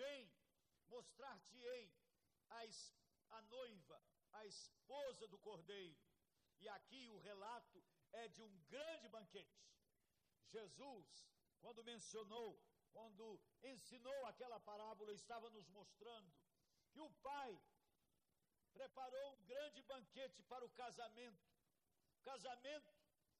Vem, 0.00 0.32
mostrar-te-ei 0.88 1.92
a, 2.48 2.60
a 3.36 3.42
noiva, 3.42 4.02
a 4.32 4.46
esposa 4.46 5.26
do 5.28 5.38
cordeiro. 5.38 5.98
E 6.60 6.68
aqui 6.68 7.08
o 7.08 7.18
relato 7.18 7.82
é 8.12 8.28
de 8.28 8.42
um 8.42 8.58
grande 8.68 9.08
banquete. 9.08 9.60
Jesus, 10.48 11.06
quando 11.60 11.84
mencionou, 11.84 12.60
quando 12.92 13.40
ensinou 13.62 14.26
aquela 14.26 14.58
parábola, 14.60 15.12
estava 15.12 15.48
nos 15.50 15.68
mostrando 15.68 16.32
que 16.90 17.00
o 17.00 17.10
pai 17.28 17.58
preparou 18.72 19.34
um 19.34 19.44
grande 19.44 19.82
banquete 19.82 20.42
para 20.44 20.64
o 20.64 20.70
casamento, 20.70 21.48
casamento 22.22 22.92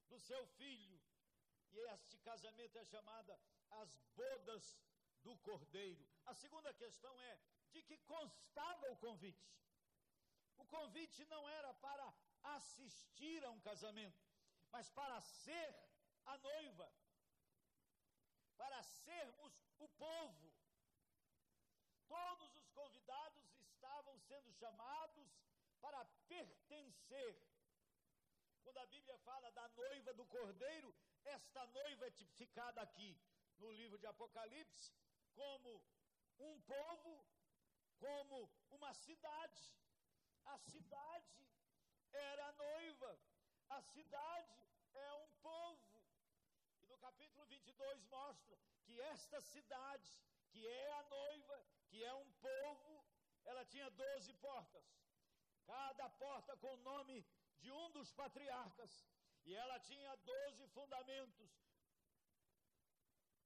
do 0.08 0.18
seu 0.18 0.46
filho. 0.58 0.99
E 1.72 1.78
este 1.94 2.18
casamento 2.18 2.76
é 2.78 2.84
chamada 2.84 3.38
as 3.70 3.96
bodas 4.14 4.78
do 5.22 5.36
cordeiro. 5.38 6.06
A 6.26 6.34
segunda 6.34 6.72
questão 6.74 7.20
é 7.20 7.40
de 7.72 7.82
que 7.82 7.98
constava 7.98 8.90
o 8.90 8.96
convite. 8.96 9.48
O 10.58 10.64
convite 10.66 11.24
não 11.26 11.48
era 11.48 11.72
para 11.74 12.14
assistir 12.42 13.44
a 13.44 13.50
um 13.50 13.60
casamento, 13.60 14.20
mas 14.70 14.90
para 14.90 15.20
ser 15.20 15.74
a 16.26 16.36
noiva 16.38 16.92
para 18.60 18.82
sermos 18.82 19.54
o 19.78 19.88
povo. 19.88 20.52
Todos 22.06 22.56
os 22.56 22.68
convidados 22.70 23.44
estavam 23.58 24.18
sendo 24.18 24.52
chamados 24.52 25.28
para 25.80 26.04
pertencer. 26.28 27.32
Quando 28.70 28.84
a 28.84 28.86
Bíblia 28.86 29.18
fala 29.18 29.50
da 29.50 29.68
noiva 29.70 30.14
do 30.14 30.24
cordeiro, 30.26 30.94
esta 31.24 31.66
noiva 31.66 32.06
é 32.06 32.10
tipificada 32.12 32.80
aqui 32.80 33.20
no 33.58 33.72
livro 33.72 33.98
de 33.98 34.06
Apocalipse 34.06 34.92
como 35.34 35.82
um 36.38 36.60
povo, 36.60 37.26
como 37.98 38.48
uma 38.70 38.94
cidade. 38.94 39.74
A 40.44 40.56
cidade 40.58 41.48
era 42.12 42.46
a 42.46 42.52
noiva, 42.52 43.20
a 43.70 43.82
cidade 43.82 44.68
é 44.94 45.12
um 45.14 45.28
povo 45.42 46.00
capítulo 47.00 47.44
22 47.46 48.04
mostra 48.04 48.56
que 48.84 49.00
esta 49.00 49.40
cidade, 49.40 50.10
que 50.50 50.66
é 50.66 50.92
a 50.92 51.02
noiva, 51.04 51.64
que 51.88 52.04
é 52.04 52.14
um 52.14 52.30
povo, 52.34 53.04
ela 53.44 53.64
tinha 53.64 53.90
12 53.90 54.34
portas. 54.34 54.84
Cada 55.66 56.08
porta 56.10 56.56
com 56.58 56.74
o 56.74 56.82
nome 56.90 57.26
de 57.62 57.70
um 57.72 57.90
dos 57.90 58.12
patriarcas. 58.12 58.92
E 59.44 59.54
ela 59.54 59.78
tinha 59.80 60.16
12 60.16 60.66
fundamentos. 60.68 61.50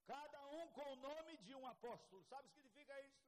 Cada 0.05 0.41
um 0.57 0.67
com 0.77 0.87
o 0.93 1.01
nome 1.07 1.37
de 1.37 1.55
um 1.55 1.65
apóstolo. 1.67 2.23
Sabe 2.23 2.47
o 2.47 2.49
que 2.49 2.55
significa 2.55 2.99
isso? 3.01 3.25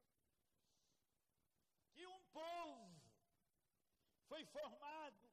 Que 1.94 2.06
um 2.06 2.20
povo 2.40 3.00
foi 4.28 4.44
formado 4.46 5.28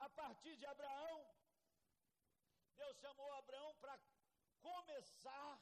a 0.00 0.08
partir 0.10 0.56
de 0.56 0.66
Abraão. 0.66 1.18
Deus 2.76 2.96
chamou 2.98 3.32
Abraão 3.34 3.74
para 3.76 3.98
começar 4.60 5.60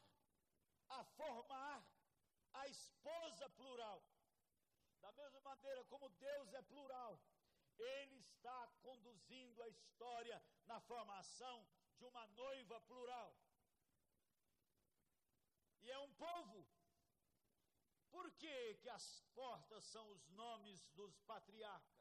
a 0.89 1.05
formar 1.05 1.85
a 2.55 2.67
esposa 2.69 3.49
plural. 3.51 4.03
Da 5.01 5.13
mesma 5.13 5.41
maneira 5.41 5.85
como 5.85 6.09
Deus 6.11 6.53
é 6.55 6.63
plural, 6.63 7.21
Ele 7.81 8.17
está 8.19 8.69
conduzindo 8.83 9.63
a 9.63 9.69
história 9.69 10.43
na 10.67 10.81
formação 10.81 11.67
de 11.99 12.05
uma 12.05 12.27
noiva 12.29 12.81
plural. 12.83 13.37
E 15.83 15.91
é 15.91 15.99
um 15.99 16.13
povo. 16.15 16.67
Por 18.11 18.31
que, 18.33 18.75
que 18.83 18.89
as 18.89 19.23
portas 19.35 19.85
são 19.85 20.11
os 20.11 20.29
nomes 20.31 20.85
dos 20.91 21.19
patriarcas? 21.21 22.01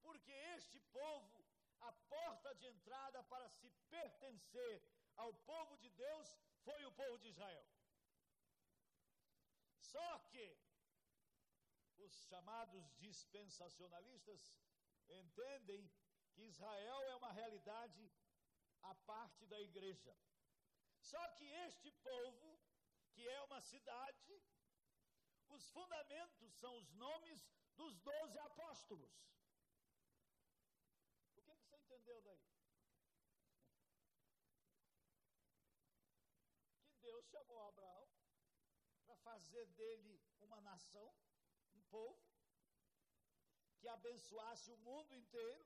Porque 0.00 0.32
este 0.56 0.80
povo, 0.80 1.44
a 1.80 1.92
porta 1.92 2.54
de 2.54 2.66
entrada 2.66 3.22
para 3.24 3.48
se 3.48 3.70
pertencer 3.88 4.82
ao 5.16 5.32
povo 5.34 5.76
de 5.76 5.90
Deus 5.90 6.36
foi 6.64 6.84
o 6.84 6.92
povo 6.92 7.18
de 7.18 7.28
Israel. 7.28 7.66
Só 9.78 10.18
que 10.30 10.58
os 11.98 12.12
chamados 12.28 12.90
dispensacionalistas 12.98 14.56
entendem 15.18 15.90
que 16.32 16.42
Israel 16.42 17.02
é 17.02 17.14
uma 17.16 17.32
realidade 17.32 18.10
à 18.82 18.94
parte 18.94 19.46
da 19.46 19.60
igreja. 19.60 20.16
Só 20.98 21.28
que 21.36 21.44
este 21.66 21.90
povo, 21.90 22.60
que 23.12 23.26
é 23.28 23.40
uma 23.42 23.60
cidade, 23.60 24.42
os 25.48 25.68
fundamentos 25.70 26.52
são 26.54 26.76
os 26.78 26.90
nomes 26.92 27.46
dos 27.76 27.98
doze 28.00 28.38
apóstolos. 28.38 29.12
O 31.24 31.32
que, 31.32 31.42
que 31.42 31.42
você 31.42 31.76
entendeu 31.76 32.22
daí? 32.22 32.44
Que 36.86 36.96
Deus 36.98 37.26
chamou 37.26 37.60
Abraão 37.68 38.08
para 39.04 39.16
fazer 39.16 39.66
dele 39.68 40.20
uma 40.40 40.60
nação, 40.60 41.14
um 41.74 41.80
povo, 41.90 42.29
que 43.80 43.88
abençoasse 43.88 44.70
o 44.72 44.76
mundo 44.88 45.14
inteiro, 45.14 45.64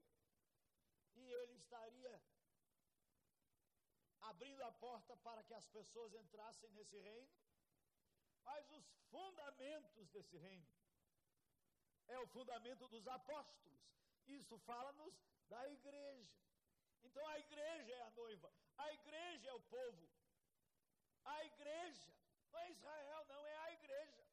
e 1.15 1.25
ele 1.41 1.55
estaria 1.55 2.15
abrindo 4.31 4.63
a 4.65 4.73
porta 4.73 5.17
para 5.19 5.43
que 5.43 5.55
as 5.55 5.67
pessoas 5.77 6.15
entrassem 6.15 6.71
nesse 6.73 6.99
reino, 6.99 7.33
mas 8.43 8.71
os 8.79 8.87
fundamentos 9.11 10.09
desse 10.11 10.37
reino 10.37 10.67
é 12.09 12.19
o 12.19 12.27
fundamento 12.29 12.87
dos 12.89 13.07
apóstolos. 13.09 13.83
Isso 14.27 14.59
fala-nos 14.59 15.15
da 15.49 15.69
igreja. 15.71 16.35
Então 17.03 17.27
a 17.29 17.39
igreja 17.39 17.93
é 17.93 18.03
a 18.03 18.11
noiva, 18.11 18.53
a 18.79 18.93
igreja 18.93 19.49
é 19.49 19.55
o 19.55 19.61
povo, 19.61 20.09
a 21.25 21.45
igreja, 21.45 22.13
não 22.51 22.59
é 22.61 22.71
Israel, 22.71 23.25
não 23.27 23.47
é 23.47 23.57
a 23.57 23.73
igreja. 23.73 24.24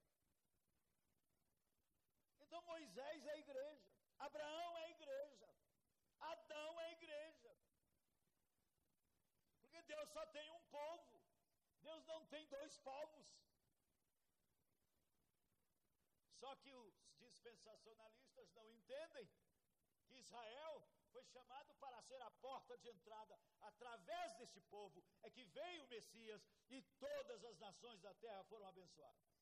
Então 2.51 2.61
Moisés 2.63 3.25
é 3.25 3.31
a 3.31 3.37
igreja, 3.37 3.89
Abraão 4.19 4.77
é 4.77 4.83
a 4.83 4.89
igreja, 4.89 5.49
Adão 6.19 6.81
é 6.81 6.85
a 6.87 6.91
igreja. 6.91 7.55
Porque 9.61 9.81
Deus 9.83 10.09
só 10.09 10.25
tem 10.25 10.49
um 10.51 10.59
povo, 10.63 11.21
Deus 11.79 12.05
não 12.07 12.25
tem 12.25 12.45
dois 12.49 12.77
povos. 12.79 13.25
Só 16.41 16.53
que 16.57 16.73
os 16.73 16.93
dispensacionalistas 17.19 18.51
não 18.51 18.69
entendem 18.69 19.29
que 20.07 20.17
Israel 20.17 20.83
foi 21.13 21.23
chamado 21.27 21.73
para 21.75 22.01
ser 22.01 22.21
a 22.21 22.31
porta 22.31 22.77
de 22.79 22.89
entrada. 22.89 23.39
Através 23.61 24.35
deste 24.35 24.59
povo 24.59 25.01
é 25.21 25.29
que 25.29 25.45
veio 25.45 25.85
o 25.85 25.87
Messias 25.87 26.45
e 26.69 26.81
todas 26.99 27.45
as 27.45 27.57
nações 27.59 28.01
da 28.01 28.13
terra 28.15 28.43
foram 28.43 28.67
abençoadas. 28.67 29.40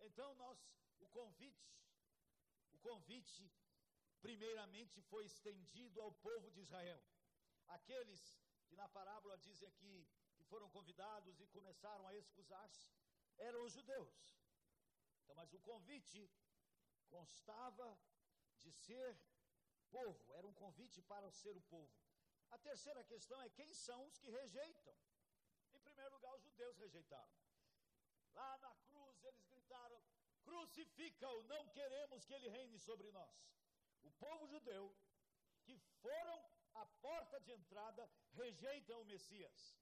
Então 0.00 0.34
nós, 0.34 0.58
o 0.98 1.06
convite, 1.08 1.70
o 2.72 2.78
convite 2.78 3.50
primeiramente 4.20 5.00
foi 5.02 5.24
estendido 5.24 6.00
ao 6.00 6.12
povo 6.12 6.50
de 6.50 6.60
Israel. 6.60 7.02
Aqueles 7.68 8.22
que 8.66 8.76
na 8.76 8.88
parábola 8.88 9.36
dizem 9.38 9.68
aqui 9.68 10.06
que 10.36 10.44
foram 10.44 10.68
convidados 10.70 11.40
e 11.40 11.46
começaram 11.48 12.06
a 12.06 12.14
excusar-se 12.14 12.88
eram 13.38 13.64
os 13.64 13.72
judeus. 13.72 14.36
Então, 15.22 15.34
mas 15.34 15.52
o 15.52 15.60
convite 15.60 16.30
constava 17.08 17.98
de 18.58 18.70
ser 18.72 19.18
povo, 19.90 20.34
era 20.34 20.46
um 20.46 20.54
convite 20.54 21.02
para 21.02 21.30
ser 21.30 21.56
o 21.56 21.60
povo. 21.62 21.92
A 22.50 22.58
terceira 22.58 23.02
questão 23.04 23.40
é 23.42 23.48
quem 23.50 23.72
são 23.72 24.06
os 24.06 24.18
que 24.18 24.28
rejeitam. 24.30 24.94
Em 25.72 25.80
primeiro 25.80 26.14
lugar, 26.14 26.34
os 26.34 26.42
judeus 26.42 26.76
rejeitaram. 26.78 27.32
Lá 28.34 28.58
na 28.58 28.74
cruz 28.86 29.22
eles 29.24 29.44
crucifica-o, 30.48 31.42
não 31.44 31.62
queremos 31.68 32.24
que 32.24 32.34
ele 32.34 32.48
reine 32.48 32.78
sobre 32.78 33.10
nós. 33.18 33.34
O 34.02 34.10
povo 34.24 34.46
judeu, 34.46 34.84
que 35.64 35.76
foram 36.02 36.38
a 36.74 36.86
porta 37.06 37.40
de 37.40 37.52
entrada, 37.52 38.10
rejeitam 38.32 39.00
o 39.00 39.04
Messias. 39.04 39.76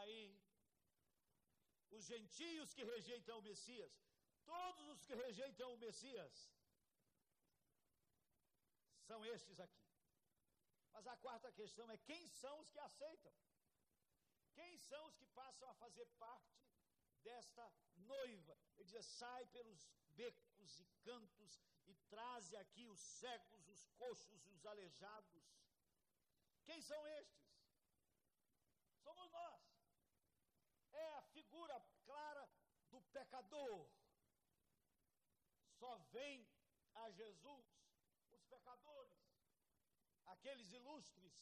Aí, 0.00 0.22
os 1.90 2.04
gentios 2.04 2.74
que 2.74 2.84
rejeitam 2.84 3.38
o 3.38 3.42
Messias 3.42 3.94
Todos 4.46 4.86
os 4.92 5.04
que 5.04 5.14
rejeitam 5.14 5.74
o 5.74 5.78
Messias 5.78 6.34
são 9.08 9.24
estes 9.26 9.58
aqui. 9.60 9.84
Mas 10.92 11.06
a 11.06 11.16
quarta 11.16 11.50
questão 11.52 11.90
é: 11.90 11.96
quem 12.10 12.28
são 12.28 12.54
os 12.60 12.70
que 12.70 12.78
aceitam? 12.78 13.34
Quem 14.54 14.78
são 14.78 15.04
os 15.08 15.16
que 15.16 15.26
passam 15.40 15.68
a 15.68 15.74
fazer 15.74 16.06
parte 16.24 16.65
desta 17.28 17.64
noiva? 18.12 18.56
Ele 18.76 18.88
diz: 18.92 19.06
sai 19.20 19.44
pelos 19.56 19.82
becos 20.20 20.78
e 20.84 20.86
cantos 21.08 21.60
e 21.86 21.94
traze 22.14 22.56
aqui 22.62 22.86
os 22.94 23.00
cegos, 23.20 23.68
os 23.74 23.84
coxos 24.02 24.46
e 24.46 24.50
os 24.56 24.64
aleijados. 24.72 25.44
Quem 26.64 26.80
são 26.90 27.00
estes? 27.20 27.46
Somos 29.04 29.30
nós. 29.30 29.62
É 30.92 31.06
a 31.18 31.22
figura 31.36 31.76
clara 32.04 32.44
do 32.90 33.00
pecador 33.16 33.86
só 35.78 35.96
vem 36.10 36.48
a 36.94 37.10
Jesus 37.10 37.66
os 38.30 38.42
pecadores, 38.44 39.18
aqueles 40.26 40.72
ilustres 40.72 41.34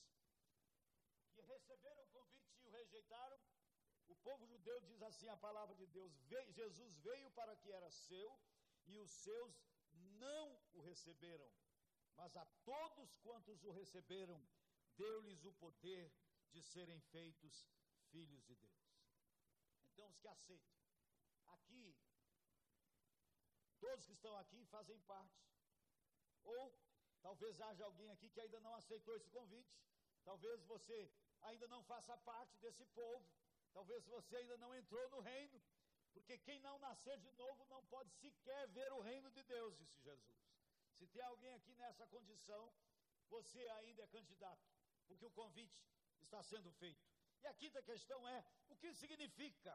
que 1.34 1.42
receberam 1.42 2.02
o 2.04 2.08
convite 2.08 2.60
e 2.60 2.66
o 2.66 2.70
rejeitaram. 2.70 3.40
O 4.08 4.16
povo 4.16 4.46
judeu 4.46 4.80
diz 4.80 5.02
assim 5.02 5.28
a 5.28 5.36
palavra 5.36 5.74
de 5.74 5.86
Deus: 5.86 6.12
Jesus 6.28 6.96
veio 6.98 7.30
para 7.32 7.56
que 7.56 7.70
era 7.70 7.90
seu 7.90 8.38
e 8.86 8.98
os 8.98 9.10
seus 9.10 9.52
não 10.24 10.58
o 10.72 10.80
receberam, 10.80 11.50
mas 12.16 12.36
a 12.36 12.44
todos 12.64 13.14
quantos 13.16 13.64
o 13.64 13.70
receberam, 13.70 14.40
deu-lhes 14.96 15.44
o 15.44 15.52
poder 15.52 16.12
de 16.52 16.62
serem 16.62 17.00
feitos 17.00 17.66
filhos 18.10 18.42
de 18.44 18.54
Deus. 18.54 18.82
Então, 19.82 20.08
os 20.08 20.18
que 20.18 20.28
aceitam. 20.28 20.74
Aqui 21.46 21.96
Todos 23.84 24.06
que 24.06 24.12
estão 24.12 24.34
aqui 24.42 24.60
fazem 24.74 24.98
parte. 25.00 25.40
Ou 26.42 26.62
talvez 27.26 27.60
haja 27.60 27.84
alguém 27.84 28.10
aqui 28.10 28.28
que 28.30 28.40
ainda 28.40 28.60
não 28.60 28.74
aceitou 28.74 29.14
esse 29.16 29.28
convite. 29.28 29.74
Talvez 30.28 30.64
você 30.64 30.98
ainda 31.42 31.66
não 31.68 31.82
faça 31.82 32.16
parte 32.30 32.56
desse 32.64 32.84
povo. 33.00 33.22
Talvez 33.76 34.06
você 34.06 34.36
ainda 34.36 34.56
não 34.56 34.74
entrou 34.74 35.06
no 35.10 35.20
reino. 35.20 35.60
Porque 36.14 36.38
quem 36.38 36.60
não 36.60 36.78
nascer 36.78 37.18
de 37.18 37.32
novo 37.32 37.64
não 37.66 37.84
pode 37.86 38.10
sequer 38.22 38.68
ver 38.68 38.90
o 38.92 39.00
reino 39.00 39.30
de 39.32 39.42
Deus, 39.42 39.76
disse 39.76 40.00
Jesus. 40.00 40.38
Se 40.96 41.06
tem 41.08 41.22
alguém 41.22 41.52
aqui 41.54 41.74
nessa 41.74 42.06
condição, 42.06 42.72
você 43.28 43.58
ainda 43.78 44.04
é 44.04 44.06
candidato, 44.06 44.64
porque 45.08 45.26
o 45.26 45.30
convite 45.30 45.84
está 46.20 46.40
sendo 46.42 46.70
feito. 46.72 47.04
E 47.42 47.46
a 47.48 47.54
quinta 47.54 47.82
questão 47.82 48.28
é: 48.28 48.44
o 48.68 48.76
que 48.76 48.94
significa? 48.94 49.72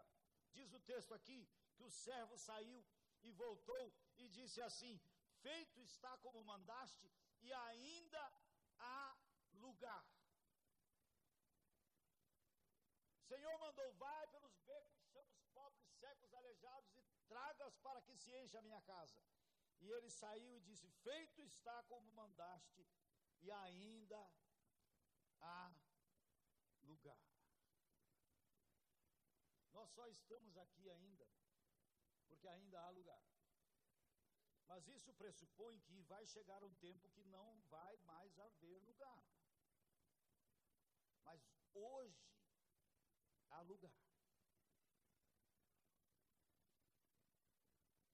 Diz 0.54 0.74
o 0.74 0.80
texto 0.80 1.14
aqui 1.14 1.47
que 1.76 1.84
o 1.84 1.91
servo 1.91 2.38
saiu 2.38 2.80
e 3.22 3.32
voltou 3.32 3.93
e 4.18 4.30
disse 4.30 4.62
assim: 4.62 5.00
Feito 5.41 5.82
está 5.82 6.18
como 6.20 6.43
mandaste, 6.43 7.12
e 7.41 7.52
ainda 7.52 8.34
há 8.80 9.18
lugar. 9.54 10.06
Senhor 13.30 13.56
mandou, 13.60 13.94
vai 13.94 14.28
pelos 14.30 14.58
becos, 14.70 15.06
chama 15.14 15.32
os 15.36 15.46
pobres, 15.58 15.88
secos, 16.00 16.34
aleijados 16.34 16.96
e 16.98 17.04
traga-os 17.28 17.78
para 17.78 18.02
que 18.02 18.16
se 18.16 18.32
encha 18.36 18.58
a 18.58 18.62
minha 18.62 18.82
casa. 18.82 19.22
E 19.82 19.90
ele 19.92 20.10
saiu 20.10 20.56
e 20.58 20.62
disse: 20.62 20.88
Feito 21.04 21.42
está 21.44 21.84
como 21.84 22.12
mandaste, 22.14 22.88
e 23.40 23.52
ainda 23.52 24.22
há 25.42 25.72
lugar. 26.82 27.24
Nós 29.74 29.92
só 29.92 30.08
estamos 30.08 30.58
aqui 30.58 30.90
ainda 30.90 31.28
porque 32.28 32.48
ainda 32.48 32.80
há 32.82 32.90
lugar. 32.90 33.24
Mas 34.68 34.88
isso 34.88 35.14
pressupõe 35.14 35.80
que 35.82 36.02
vai 36.04 36.26
chegar 36.26 36.64
um 36.64 36.74
tempo 36.76 37.10
que 37.10 37.24
não 37.26 37.60
vai 37.70 37.98
mais 37.98 38.38
haver 38.40 38.80
lugar. 38.84 39.24
Mas 41.24 41.42
hoje 41.74 42.29
há 43.50 43.62
lugar. 43.62 43.93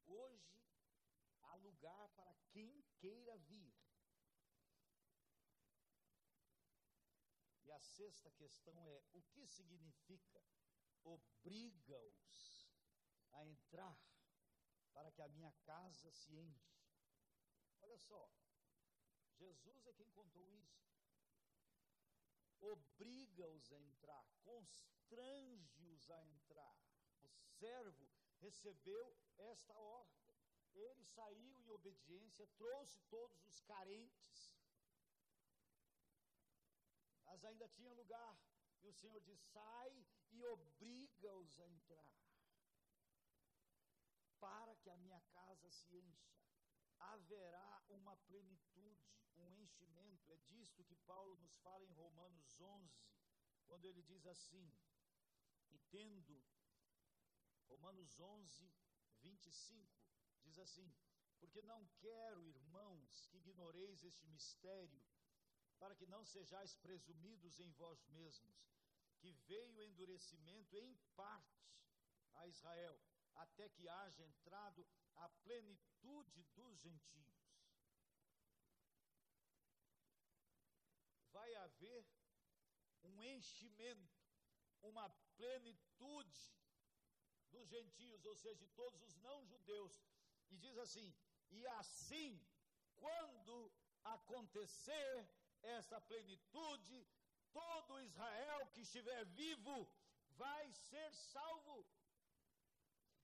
Hoje 0.06 0.62
há 1.42 1.56
lugar 1.56 2.10
para 2.10 2.34
quem 2.52 2.84
queira 3.00 3.38
vir. 3.38 3.74
E 7.64 7.72
a 7.72 7.80
sexta 7.80 8.32
questão 8.32 8.90
é: 8.90 9.04
o 9.12 9.22
que 9.24 9.48
significa 9.48 10.44
obriga-os 11.04 12.70
a 13.34 13.46
entrar 13.46 14.00
para 14.94 15.12
que 15.12 15.22
a 15.22 15.28
minha 15.28 15.52
casa 15.64 16.12
se 16.12 16.36
enche. 16.36 16.76
Olha 17.82 17.98
só, 17.98 18.32
Jesus 19.34 19.86
é 19.86 19.94
quem 19.94 20.10
contou 20.10 20.50
isso. 20.50 20.86
Obriga-os 22.62 23.72
a 23.72 23.80
entrar, 23.80 24.26
constrange-os 25.06 26.10
a 26.10 26.26
entrar. 26.26 26.78
O 27.24 27.30
servo 27.60 28.10
recebeu 28.40 29.18
esta 29.38 29.78
ordem. 29.78 30.26
Ele 30.74 31.04
saiu 31.06 31.60
em 31.62 31.70
obediência, 31.70 32.48
trouxe 32.58 33.00
todos 33.10 33.46
os 33.46 33.60
carentes. 33.62 34.52
Mas 37.24 37.46
ainda 37.46 37.68
tinha 37.70 37.94
lugar. 37.94 38.38
E 38.82 38.88
o 38.88 38.94
Senhor 38.94 39.20
diz: 39.22 39.40
sai 39.54 40.06
e 40.32 40.44
obriga-os 40.46 41.60
a 41.60 41.68
entrar 41.68 42.14
para 44.40 44.76
que 44.76 44.90
a 44.90 44.98
minha 44.98 45.22
casa 45.34 45.70
se 45.70 45.96
encha. 45.96 46.36
Haverá 47.00 47.84
uma 47.90 48.16
plenitude, 48.18 49.16
um 49.38 49.56
enchimento. 49.58 50.32
É 50.32 50.38
disto 50.50 50.84
que 50.84 50.96
Paulo 50.96 51.36
nos 51.38 51.56
fala 51.60 51.86
em 51.86 51.94
Romanos 51.94 52.60
11, 52.60 52.92
quando 53.66 53.86
ele 53.86 54.04
diz 54.04 54.26
assim: 54.28 54.72
E 55.76 55.80
tendo, 55.92 56.42
Romanos 57.68 58.18
11, 58.18 58.72
25, 59.20 59.94
diz 60.46 60.58
assim: 60.58 60.90
Porque 61.38 61.62
não 61.62 61.86
quero, 61.98 62.48
irmãos, 62.48 63.28
que 63.28 63.38
ignoreis 63.38 64.02
este 64.02 64.26
mistério, 64.28 65.04
para 65.78 65.94
que 65.94 66.06
não 66.06 66.24
sejais 66.24 66.76
presumidos 66.76 67.60
em 67.60 67.70
vós 67.72 68.08
mesmos, 68.08 68.58
que 69.20 69.34
veio 69.50 69.82
endurecimento 69.82 70.78
em 70.78 70.96
parte 71.14 71.70
a 72.36 72.48
Israel, 72.48 72.98
até 73.34 73.68
que 73.68 73.90
haja 73.90 74.24
entrado 74.24 74.88
a 75.18 75.28
plenitude 75.44 76.42
dos 76.56 76.80
gentios. 76.80 77.36
Vai 81.34 81.54
haver 81.56 82.08
um 83.04 83.22
enchimento, 83.22 84.25
uma 84.92 85.10
plenitude 85.38 86.42
dos 87.52 87.68
gentios, 87.76 88.26
ou 88.26 88.36
seja, 88.36 88.56
de 88.56 88.68
todos 88.82 89.02
os 89.08 89.16
não-judeus. 89.28 90.02
E 90.50 90.58
diz 90.58 90.78
assim: 90.78 91.14
e 91.52 91.66
assim, 91.80 92.32
quando 92.96 93.72
acontecer 94.04 95.28
essa 95.78 96.00
plenitude, 96.02 97.08
todo 97.52 98.02
Israel 98.02 98.68
que 98.74 98.82
estiver 98.82 99.26
vivo 99.42 99.76
vai 100.44 100.72
ser 100.72 101.10
salvo. 101.14 101.86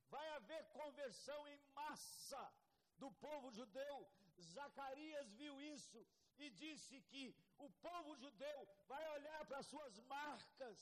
Vai 0.10 0.28
haver 0.38 0.64
conversão 0.80 1.48
em 1.48 1.60
massa 1.76 2.44
do 2.98 3.12
povo 3.26 3.52
judeu. 3.52 3.98
Zacarias 4.56 5.32
viu 5.34 5.62
isso 5.62 6.00
e 6.38 6.50
disse 6.50 7.00
que 7.12 7.24
o 7.58 7.70
povo 7.88 8.16
judeu 8.16 8.60
vai 8.88 9.04
olhar 9.18 9.46
para 9.46 9.62
suas 9.64 10.00
marcas 10.16 10.80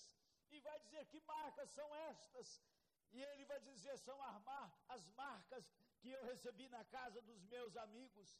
e 0.51 0.59
vai 0.67 0.77
dizer 0.79 1.05
que 1.11 1.19
marcas 1.21 1.69
são 1.77 1.87
estas. 2.11 2.47
E 3.11 3.21
ele 3.29 3.45
vai 3.45 3.59
dizer: 3.69 3.97
são 3.97 4.17
as 4.95 5.07
marcas 5.23 5.65
que 5.99 6.09
eu 6.11 6.23
recebi 6.31 6.67
na 6.69 6.83
casa 6.85 7.21
dos 7.21 7.41
meus 7.53 7.75
amigos. 7.85 8.37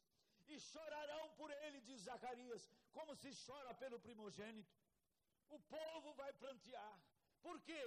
E 0.48 0.60
chorarão 0.60 1.26
por 1.40 1.50
ele, 1.52 1.80
diz 1.82 2.02
Zacarias, 2.02 2.64
como 2.92 3.16
se 3.16 3.32
chora 3.46 3.74
pelo 3.82 4.00
primogênito. 4.00 4.76
O 5.50 5.60
povo 5.76 6.14
vai 6.14 6.32
plantear. 6.34 6.96
Por 7.42 7.60
quê? 7.68 7.84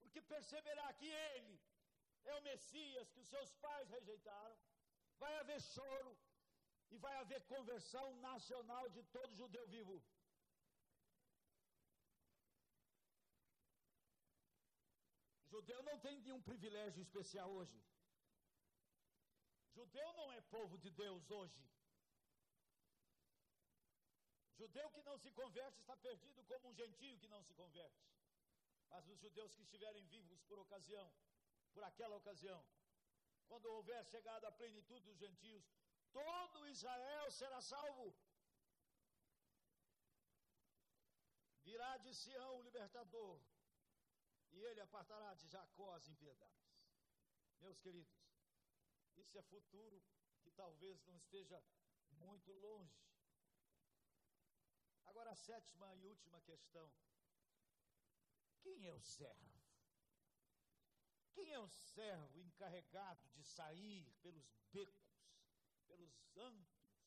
Porque 0.00 0.20
perceberá 0.22 0.86
que 0.94 1.06
ele 1.06 1.60
é 2.24 2.34
o 2.34 2.42
Messias 2.42 3.10
que 3.10 3.20
os 3.20 3.28
seus 3.28 3.52
pais 3.64 3.88
rejeitaram. 3.96 4.56
Vai 5.18 5.34
haver 5.40 5.60
choro 5.60 6.16
e 6.90 6.96
vai 7.04 7.14
haver 7.16 7.40
conversão 7.54 8.06
nacional 8.28 8.88
de 8.96 9.02
todo 9.16 9.36
judeu 9.40 9.66
vivo. 9.68 10.02
Judeu 15.50 15.82
não 15.82 15.98
tem 15.98 16.20
nenhum 16.20 16.40
privilégio 16.42 17.02
especial 17.02 17.50
hoje. 17.50 17.78
Judeu 19.76 20.12
não 20.14 20.32
é 20.32 20.40
povo 20.56 20.76
de 20.84 20.90
Deus 20.90 21.30
hoje. 21.30 21.62
Judeu 24.60 24.90
que 24.90 25.02
não 25.08 25.16
se 25.24 25.30
converte 25.30 25.78
está 25.80 25.96
perdido 25.96 26.42
como 26.44 26.68
um 26.68 26.74
gentio 26.74 27.18
que 27.18 27.28
não 27.34 27.42
se 27.42 27.54
converte. 27.54 28.04
Mas 28.90 29.08
os 29.08 29.18
judeus 29.20 29.54
que 29.54 29.62
estiverem 29.62 30.04
vivos 30.06 30.42
por 30.48 30.58
ocasião, 30.58 31.06
por 31.72 31.84
aquela 31.84 32.16
ocasião, 32.16 32.60
quando 33.46 33.66
houver 33.66 34.04
chegado 34.06 34.44
a 34.46 34.52
plenitude 34.52 35.04
dos 35.04 35.18
gentios, 35.18 35.64
todo 36.12 36.66
Israel 36.68 37.30
será 37.30 37.60
salvo. 37.60 38.08
Virá 41.62 41.96
de 41.98 42.12
Sião 42.14 42.58
o 42.58 42.62
libertador, 42.62 43.40
e 44.58 44.64
ele 44.64 44.80
apartará 44.80 45.34
de 45.34 45.46
Jacó 45.46 45.94
as 45.94 46.08
impiedades. 46.08 46.68
Meus 47.60 47.78
queridos, 47.78 48.18
isso 49.16 49.38
é 49.38 49.42
futuro 49.42 50.02
que 50.42 50.50
talvez 50.50 51.04
não 51.04 51.16
esteja 51.16 51.62
muito 52.10 52.52
longe. 52.52 53.00
Agora, 55.06 55.30
a 55.30 55.36
sétima 55.36 55.94
e 55.94 56.06
última 56.06 56.40
questão: 56.40 56.92
quem 58.60 58.84
é 58.86 58.92
o 58.92 59.00
servo? 59.00 59.58
Quem 61.34 61.52
é 61.52 61.58
o 61.60 61.68
servo 61.68 62.42
encarregado 62.42 63.28
de 63.28 63.44
sair 63.44 64.12
pelos 64.22 64.50
becos, 64.72 65.22
pelos 65.86 66.20
antros, 66.36 67.06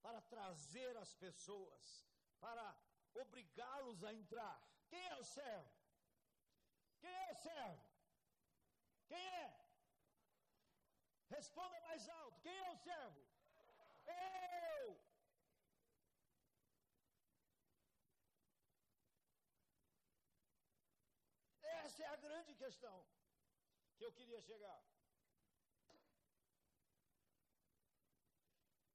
para 0.00 0.22
trazer 0.22 0.96
as 0.96 1.12
pessoas, 1.14 2.08
para 2.40 2.66
obrigá-los 3.12 4.02
a 4.04 4.14
entrar? 4.14 4.58
Quem 4.88 5.06
é 5.08 5.16
o 5.16 5.24
servo? 5.24 5.75
Quem 7.00 7.14
é 7.14 7.32
o 7.32 7.34
servo? 7.34 7.84
Quem 9.08 9.26
é? 9.42 9.46
Responda 11.36 11.80
mais 11.80 12.08
alto: 12.08 12.40
quem 12.40 12.56
é 12.56 12.70
o 12.70 12.76
servo? 12.76 13.22
Eu! 14.06 15.00
Essa 21.62 22.02
é 22.02 22.06
a 22.06 22.16
grande 22.16 22.54
questão 22.54 23.06
que 23.96 24.04
eu 24.04 24.12
queria 24.12 24.40
chegar. 24.40 24.82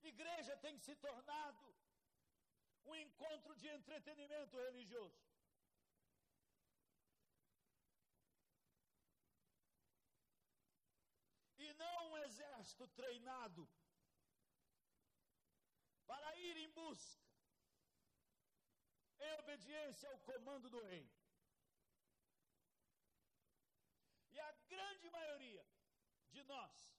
Igreja 0.04 0.58
tem 0.58 0.78
se 0.78 0.96
tornado 0.96 1.76
um 2.86 2.96
encontro 2.96 3.56
de 3.56 3.68
entretenimento 3.68 4.58
religioso. 4.58 5.31
Não 11.74 12.12
um 12.12 12.18
exército 12.18 12.88
treinado 12.90 13.68
para 16.06 16.36
ir 16.38 16.58
em 16.58 16.70
busca, 16.72 17.22
em 19.20 19.34
obediência 19.34 20.10
ao 20.10 20.20
comando 20.20 20.70
do 20.70 20.82
rei. 20.84 21.10
E 24.32 24.40
a 24.40 24.52
grande 24.68 25.10
maioria 25.10 25.66
de 26.32 26.44
nós 26.44 26.94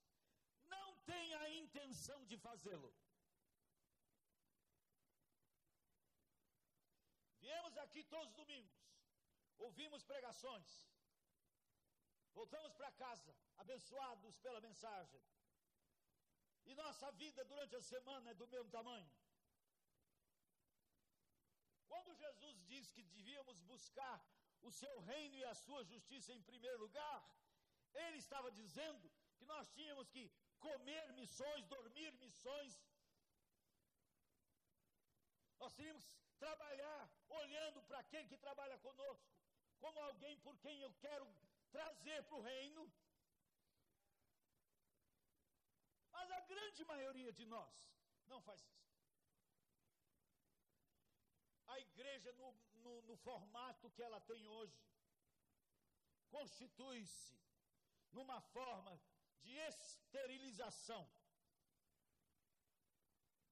não 0.64 0.96
tem 1.02 1.34
a 1.34 1.50
intenção 1.50 2.24
de 2.24 2.36
fazê-lo. 2.38 2.94
Viemos 7.40 7.76
aqui 7.76 8.04
todos 8.04 8.28
os 8.28 8.36
domingos, 8.36 8.78
ouvimos 9.58 10.04
pregações, 10.04 10.91
voltamos 12.34 12.72
para 12.74 12.90
casa, 12.92 13.34
abençoados 13.56 14.38
pela 14.38 14.60
mensagem. 14.60 15.22
E 16.64 16.74
nossa 16.74 17.10
vida 17.12 17.44
durante 17.44 17.74
a 17.76 17.82
semana 17.82 18.30
é 18.30 18.34
do 18.34 18.46
mesmo 18.46 18.70
tamanho. 18.70 19.10
Quando 21.88 22.14
Jesus 22.14 22.56
diz 22.70 22.90
que 22.90 23.02
devíamos 23.02 23.58
buscar 23.72 24.16
o 24.62 24.70
seu 24.70 25.00
reino 25.00 25.36
e 25.36 25.44
a 25.44 25.54
sua 25.54 25.82
justiça 25.84 26.32
em 26.32 26.42
primeiro 26.42 26.78
lugar, 26.78 27.20
ele 27.94 28.18
estava 28.18 28.50
dizendo 28.50 29.10
que 29.36 29.44
nós 29.44 29.68
tínhamos 29.70 30.08
que 30.08 30.30
comer 30.58 31.12
missões, 31.12 31.66
dormir 31.66 32.12
missões. 32.26 32.80
Nós 35.58 35.74
tínhamos 35.74 36.04
que 36.04 36.16
trabalhar 36.38 37.10
olhando 37.28 37.82
para 37.82 37.98
aquele 37.98 38.28
que 38.28 38.36
trabalha 38.36 38.78
conosco, 38.78 39.30
como 39.80 39.98
alguém 40.00 40.38
por 40.38 40.56
quem 40.58 40.80
eu 40.80 40.92
quero 40.94 41.26
trazer 41.76 42.22
para 42.24 42.36
o 42.36 42.46
reino. 42.52 42.82
Mas 46.14 46.30
a 46.30 46.40
grande 46.52 46.84
maioria 46.84 47.32
de 47.32 47.46
nós 47.46 47.74
não 48.26 48.40
faz 48.48 48.60
isso 48.60 48.92
a 51.72 51.80
igreja, 51.80 52.32
no, 52.34 52.54
no, 52.84 53.02
no 53.02 53.16
formato 53.16 53.90
que 53.90 54.02
ela 54.02 54.20
tem 54.20 54.46
hoje, 54.46 54.78
constitui-se 56.28 57.38
numa 58.12 58.40
forma 58.40 59.00
de 59.40 59.52
esterilização 59.70 61.10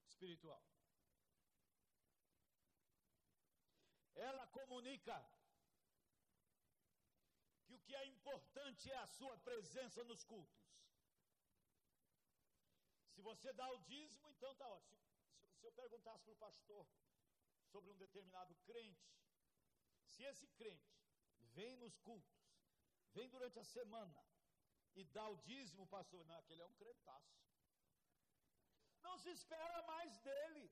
espiritual. 0.05 0.63
Ela 4.15 4.47
comunica 4.49 5.17
que 7.91 7.97
é 7.97 8.07
importante 8.07 8.89
é 8.89 8.99
a 8.99 9.07
sua 9.19 9.37
presença 9.47 10.01
nos 10.11 10.23
cultos. 10.33 10.65
Se 13.15 13.21
você 13.29 13.53
dá 13.61 13.69
o 13.77 13.79
dízimo, 13.93 14.27
então 14.31 14.51
está 14.53 14.67
ótimo. 14.69 15.01
Se, 15.39 15.49
se 15.57 15.67
eu 15.67 15.73
perguntasse 15.73 16.23
para 16.25 16.35
o 16.35 16.43
pastor, 16.47 16.87
sobre 17.73 17.91
um 17.91 17.97
determinado 18.05 18.55
crente, 18.69 19.09
se 20.13 20.23
esse 20.31 20.47
crente 20.59 20.93
vem 21.57 21.77
nos 21.79 21.97
cultos, 22.09 22.39
vem 23.17 23.29
durante 23.29 23.59
a 23.59 23.65
semana 23.65 24.23
e 24.95 25.05
dá 25.17 25.27
o 25.29 25.39
dízimo, 25.49 25.93
pastor, 25.97 26.25
não, 26.27 26.39
aquele 26.39 26.63
é 26.63 26.67
um 26.67 26.79
crentaço. 26.83 27.35
Não 29.07 29.17
se 29.19 29.31
espera 29.31 29.83
mais 29.95 30.17
dele. 30.29 30.65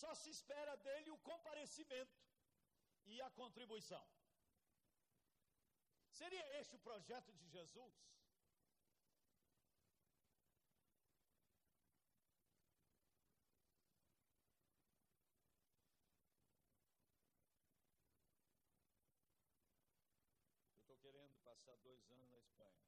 só 0.00 0.12
se 0.20 0.28
espera 0.36 0.72
dele 0.86 1.10
o 1.10 1.18
comparecimento 1.30 2.18
e 3.06 3.22
a 3.26 3.30
contribuição. 3.30 4.04
Seria 6.14 6.60
este 6.60 6.76
o 6.76 6.78
projeto 6.78 7.32
de 7.32 7.44
Jesus? 7.48 7.92
Eu 20.70 20.78
estou 20.78 20.96
querendo 20.98 21.34
passar 21.42 21.76
dois 21.78 22.08
anos 22.10 22.30
na 22.30 22.38
Espanha. 22.38 22.86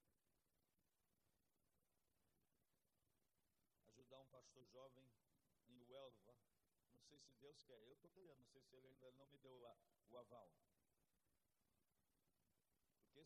Ajudar 3.89 4.21
um 4.21 4.27
pastor 4.27 4.65
jovem 4.69 5.11
em 5.69 5.83
Huelva. 5.83 6.37
Não 6.93 7.01
sei 7.01 7.19
se 7.19 7.35
Deus 7.41 7.61
quer. 7.65 7.83
Eu 7.89 7.95
estou 7.95 8.11
querendo, 8.13 8.39
não 8.39 8.47
sei 8.47 8.63
se 8.63 8.77
ele 8.77 8.87
ainda 8.87 9.11
não 9.19 9.27
me 9.27 9.39
deu 9.39 9.59
o 10.11 10.17
aval 10.17 10.49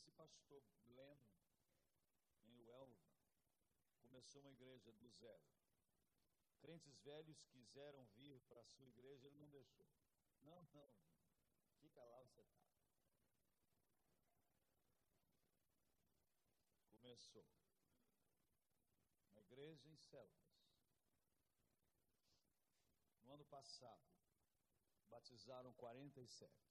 esse 0.00 0.10
pastor 0.12 0.64
Glenn, 0.86 1.18
em 2.46 2.58
Uelva, 2.62 2.96
começou 4.00 4.40
uma 4.40 4.50
igreja 4.50 4.90
do 4.94 5.10
zero. 5.10 5.44
Crentes 6.58 6.98
velhos 7.00 7.44
quiseram 7.44 8.06
vir 8.16 8.40
para 8.48 8.62
a 8.62 8.64
sua 8.64 8.86
igreja, 8.86 9.26
ele 9.26 9.36
não 9.36 9.50
deixou. 9.50 9.86
Não, 10.40 10.62
não, 10.72 10.90
fica 11.80 12.02
lá 12.02 12.22
você 12.22 12.40
está. 12.40 12.64
Começou. 16.92 17.46
Uma 19.32 19.42
igreja 19.42 19.86
em 19.86 19.96
células. 19.96 20.50
No 23.22 23.34
ano 23.34 23.44
passado, 23.44 24.08
batizaram 25.10 25.74
47 25.74 26.70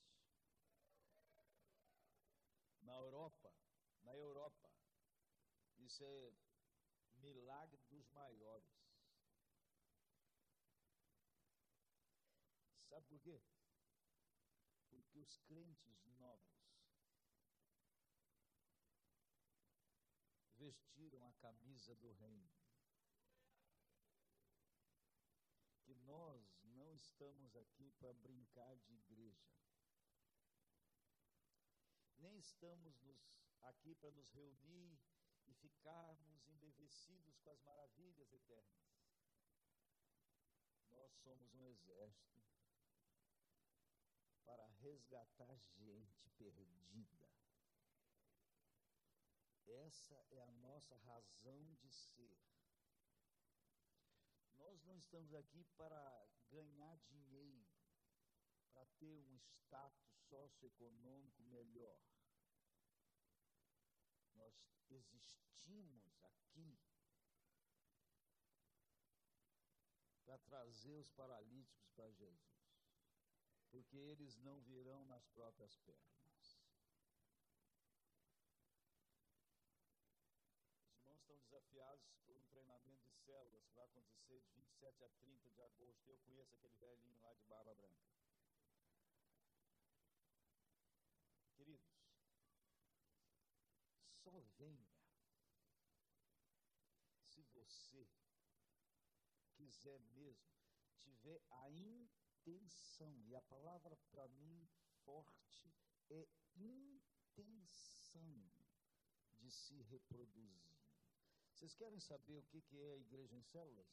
na 2.89 2.95
Europa, 2.95 3.53
na 4.01 4.15
Europa. 4.15 4.67
Isso 5.77 6.03
é 6.03 6.33
milagre 7.13 7.79
dos 7.87 8.09
maiores. 8.09 8.67
Sabe 12.89 13.05
por 13.05 13.19
quê? 13.19 13.39
Porque 14.89 15.19
os 15.19 15.37
crentes 15.37 16.03
novos 16.17 16.57
vestiram 20.57 21.23
a 21.27 21.33
camisa 21.33 21.93
do 21.95 22.11
reino. 22.13 22.51
Que 25.83 25.93
nós 25.93 26.59
não 26.63 26.95
estamos 26.95 27.55
aqui 27.55 27.91
para 27.99 28.13
brincar 28.13 28.75
de 28.77 28.95
igreja 28.95 29.47
nem 32.19 32.37
estamos 32.37 32.99
nos, 33.01 33.17
aqui 33.61 33.95
para 33.95 34.11
nos 34.11 34.29
reunir 34.31 34.99
e 35.47 35.53
ficarmos 35.53 36.47
embevecidos 36.47 37.37
com 37.39 37.49
as 37.49 37.61
maravilhas 37.61 38.31
eternas. 38.31 38.89
Nós 40.91 41.13
somos 41.23 41.53
um 41.53 41.65
exército 41.65 42.39
para 44.45 44.65
resgatar 44.81 45.57
gente 45.77 46.29
perdida. 46.37 47.29
Essa 49.65 50.25
é 50.31 50.41
a 50.41 50.51
nossa 50.51 50.95
razão 50.97 51.73
de 51.75 51.89
ser. 51.89 52.37
Nós 54.55 54.83
não 54.83 54.97
estamos 54.97 55.33
aqui 55.33 55.63
para 55.77 56.27
ganhar 56.49 56.97
dinheiro, 57.07 57.58
para 58.79 58.87
ter 58.97 59.19
um 59.27 59.37
status 59.37 60.07
socioeconômico 60.29 61.43
melhor 61.43 61.99
nós 64.35 64.55
existimos 64.89 66.15
aqui 66.23 66.79
para 70.23 70.37
trazer 70.37 70.95
os 70.95 71.09
paralíticos 71.11 71.89
para 71.89 72.09
Jesus, 72.11 72.71
porque 73.69 73.97
eles 73.97 74.37
não 74.37 74.61
virão 74.61 75.03
nas 75.07 75.27
próprias 75.27 75.75
pernas. 75.79 76.61
Os 80.77 80.93
irmãos 80.93 81.19
estão 81.19 81.37
desafiados 81.39 82.15
por 82.23 82.37
um 82.37 82.45
treinamento 82.45 83.03
de 83.09 83.15
células 83.25 83.65
que 83.65 83.75
vai 83.75 83.85
acontecer 83.85 84.39
de 84.39 84.49
27 84.51 85.03
a 85.03 85.09
30 85.09 85.51
de 85.51 85.61
agosto. 85.63 86.07
Eu 86.07 86.17
conheço 86.19 86.55
aquele 86.55 86.77
velhinho 86.77 87.19
lá 87.19 87.33
de 87.33 87.43
Barba 87.43 87.75
Branca. 87.75 88.18
Só 94.29 94.39
venha 94.59 94.87
se 97.23 97.41
você 97.53 98.07
quiser 99.55 99.99
mesmo, 100.13 100.53
tiver 100.99 101.41
a 101.49 101.69
intenção, 101.71 103.11
e 103.25 103.35
a 103.35 103.41
palavra 103.41 103.97
para 104.11 104.27
mim 104.27 104.69
forte 105.03 105.73
é 106.11 106.27
intenção 106.55 108.21
de 109.39 109.49
se 109.49 109.81
reproduzir. 109.81 110.77
Vocês 111.51 111.73
querem 111.73 111.99
saber 111.99 112.37
o 112.37 112.43
que 112.43 112.61
é 112.77 112.93
a 112.93 112.97
igreja 112.97 113.35
em 113.35 113.41
células? 113.41 113.87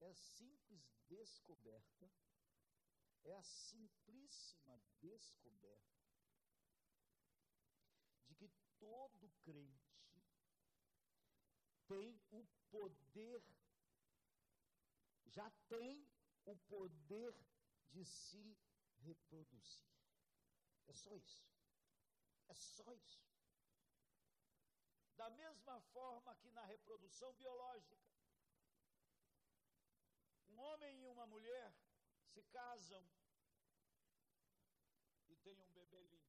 É 0.00 0.08
a 0.08 0.14
simples 0.14 0.84
descoberta, 1.06 2.10
é 3.24 3.34
a 3.34 3.42
simplíssima 3.42 4.80
descoberta 5.00 5.95
todo 8.78 9.30
crente 9.42 9.86
tem 11.86 12.20
o 12.30 12.44
poder, 12.70 13.42
já 15.24 15.50
tem 15.68 16.06
o 16.44 16.56
poder 16.56 17.34
de 17.90 18.04
se 18.04 18.58
reproduzir. 18.98 19.88
É 20.88 20.92
só 20.92 21.14
isso. 21.14 21.44
É 22.48 22.54
só 22.54 22.92
isso. 22.92 23.24
Da 25.16 25.30
mesma 25.30 25.80
forma 25.80 26.34
que 26.36 26.50
na 26.50 26.64
reprodução 26.64 27.32
biológica, 27.34 27.96
um 30.48 30.58
homem 30.58 31.02
e 31.02 31.06
uma 31.06 31.26
mulher 31.26 31.74
se 32.24 32.42
casam 32.44 33.04
e 35.28 35.36
têm 35.36 35.60
um 35.60 35.70
bebê 35.72 36.02
lindo 36.02 36.26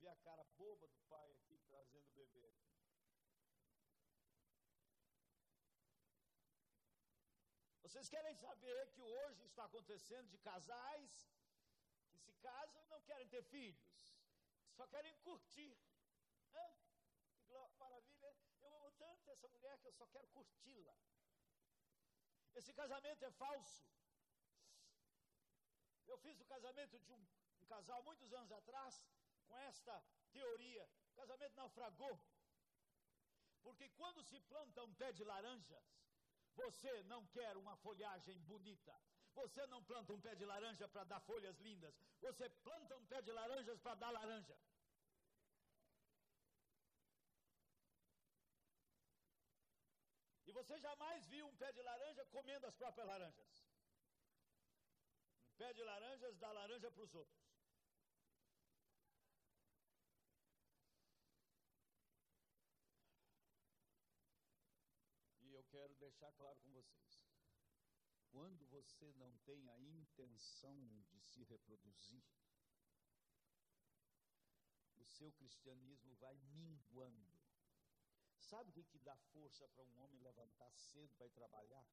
vi 0.00 0.08
a 0.08 0.16
cara 0.16 0.44
boba 0.56 0.86
do 0.88 1.00
pai 1.12 1.30
aqui 1.32 1.58
trazendo 1.68 2.08
o 2.08 2.12
bebê. 2.12 2.48
Vocês 7.82 8.08
querem 8.08 8.34
saber 8.34 8.80
que 8.92 9.02
hoje 9.02 9.44
está 9.44 9.64
acontecendo 9.64 10.28
de 10.30 10.38
casais 10.38 11.28
que 12.10 12.18
se 12.18 12.32
casam 12.46 12.82
e 12.82 12.86
não 12.86 13.00
querem 13.02 13.28
ter 13.28 13.42
filhos, 13.42 14.16
só 14.76 14.86
querem 14.86 15.14
curtir. 15.18 15.76
Hã? 16.54 16.66
Que 17.44 17.52
maravilha! 17.78 18.34
Eu 18.60 18.74
amo 18.76 18.90
tanto 18.92 19.30
essa 19.30 19.48
mulher 19.48 19.78
que 19.80 19.88
eu 19.88 19.92
só 19.92 20.06
quero 20.06 20.28
curti-la. 20.28 20.96
Esse 22.54 22.72
casamento 22.72 23.24
é 23.24 23.30
falso. 23.32 23.88
Eu 26.06 26.16
fiz 26.18 26.40
o 26.40 26.44
casamento 26.44 26.98
de 26.98 27.12
um, 27.12 27.26
um 27.60 27.66
casal 27.66 28.02
muitos 28.02 28.32
anos 28.32 28.52
atrás 28.52 29.02
com 29.50 29.58
esta 29.70 29.94
teoria. 30.32 30.84
O 31.10 31.14
casamento 31.20 31.56
naufragou. 31.62 32.16
Porque 33.62 33.88
quando 34.00 34.22
se 34.30 34.38
planta 34.52 34.84
um 34.88 34.94
pé 34.94 35.12
de 35.12 35.24
laranjas, 35.24 35.86
você 36.62 36.92
não 37.12 37.22
quer 37.36 37.56
uma 37.56 37.76
folhagem 37.76 38.38
bonita. 38.52 38.94
Você 39.34 39.66
não 39.72 39.82
planta 39.90 40.12
um 40.12 40.20
pé 40.20 40.34
de 40.34 40.44
laranja 40.44 40.88
para 40.88 41.04
dar 41.04 41.20
folhas 41.20 41.58
lindas. 41.66 41.94
Você 42.20 42.48
planta 42.66 42.96
um 42.96 43.06
pé 43.06 43.20
de 43.22 43.32
laranjas 43.32 43.78
para 43.84 43.94
dar 43.94 44.10
laranja. 44.10 44.56
E 50.46 50.52
você 50.52 50.78
jamais 50.80 51.26
viu 51.28 51.46
um 51.46 51.56
pé 51.56 51.70
de 51.72 51.82
laranja 51.82 52.24
comendo 52.26 52.66
as 52.66 52.74
próprias 52.74 53.06
laranjas. 53.06 53.52
Um 55.48 55.54
pé 55.60 55.72
de 55.72 55.82
laranjas 55.90 56.36
dá 56.38 56.50
laranja 56.52 56.90
para 56.90 57.04
os 57.04 57.14
outros. 57.14 57.49
Quero 65.70 65.94
deixar 65.94 66.32
claro 66.32 66.58
com 66.60 66.70
vocês. 66.72 67.20
Quando 68.30 68.64
você 68.66 69.12
não 69.14 69.36
tem 69.38 69.68
a 69.70 69.78
intenção 69.78 70.76
de 71.08 71.20
se 71.20 71.42
reproduzir, 71.44 72.24
o 74.96 75.04
seu 75.06 75.32
cristianismo 75.32 76.14
vai 76.16 76.36
minguando. 76.38 77.38
Sabe 78.38 78.80
o 78.80 78.84
que, 78.84 78.98
dá 78.98 79.16
força 79.32 79.68
para 79.68 79.84
um 79.84 79.98
homem 80.00 80.20
levantar 80.20 80.70
cedo 80.72 81.14
para 81.16 81.26
ir 81.26 81.30
trabalhar? 81.30 81.86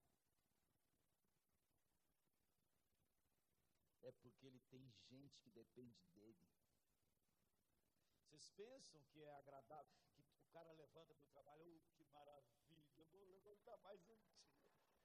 porque 4.21 4.47
ele 4.47 4.59
tem 4.69 4.89
gente 5.09 5.39
que 5.39 5.49
depende 5.49 6.05
dele. 6.13 6.37
Vocês 8.19 8.49
pensam 8.49 9.01
que 9.05 9.23
é 9.23 9.31
agradável, 9.35 9.97
que 10.11 10.21
o 10.21 10.51
cara 10.51 10.71
levanta 10.73 11.15
para 11.15 11.25
o 11.25 11.29
trabalho, 11.29 11.63
oh, 11.65 11.81
que 11.95 12.03
maravilha, 12.05 12.66
vou 13.11 13.25
levantar 13.25 13.77
mais 13.77 14.01
um 14.09 14.17
dia. 14.17 14.51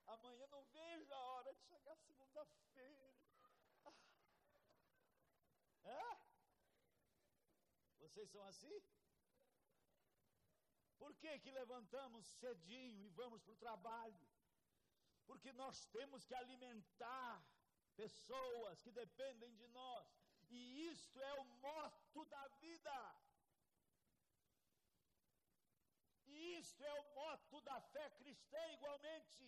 Amanhã 0.07 0.47
não 0.49 0.65
vejo 0.65 1.13
a 1.13 1.19
hora 1.19 1.55
de 1.55 1.63
chegar 1.63 1.97
segunda-feira. 1.97 3.15
Ah. 5.85 6.21
Vocês 7.99 8.31
são 8.31 8.43
assim? 8.45 8.83
Por 10.99 11.15
que, 11.15 11.39
que 11.41 11.51
levantamos 11.51 12.27
cedinho 12.27 13.05
e 13.05 13.09
vamos 13.11 13.43
para 13.43 13.53
o 13.53 13.57
trabalho? 13.57 14.29
Porque 15.27 15.53
nós 15.53 15.87
temos 15.87 16.25
que 16.25 16.35
alimentar 16.35 17.45
pessoas 17.97 18.83
que 18.83 18.91
dependem 18.91 19.55
de 19.57 19.67
nós. 19.69 20.07
E 20.49 20.89
isto 20.89 21.21
é 21.21 21.35
o 21.41 21.45
moto 21.45 22.25
da 22.27 22.49
vida. 22.61 23.17
Isto 26.43 26.83
é 26.85 26.93
o 27.01 27.15
moto 27.15 27.61
da 27.63 27.81
fé 27.81 28.11
cristã 28.11 28.63
igualmente. 28.73 29.45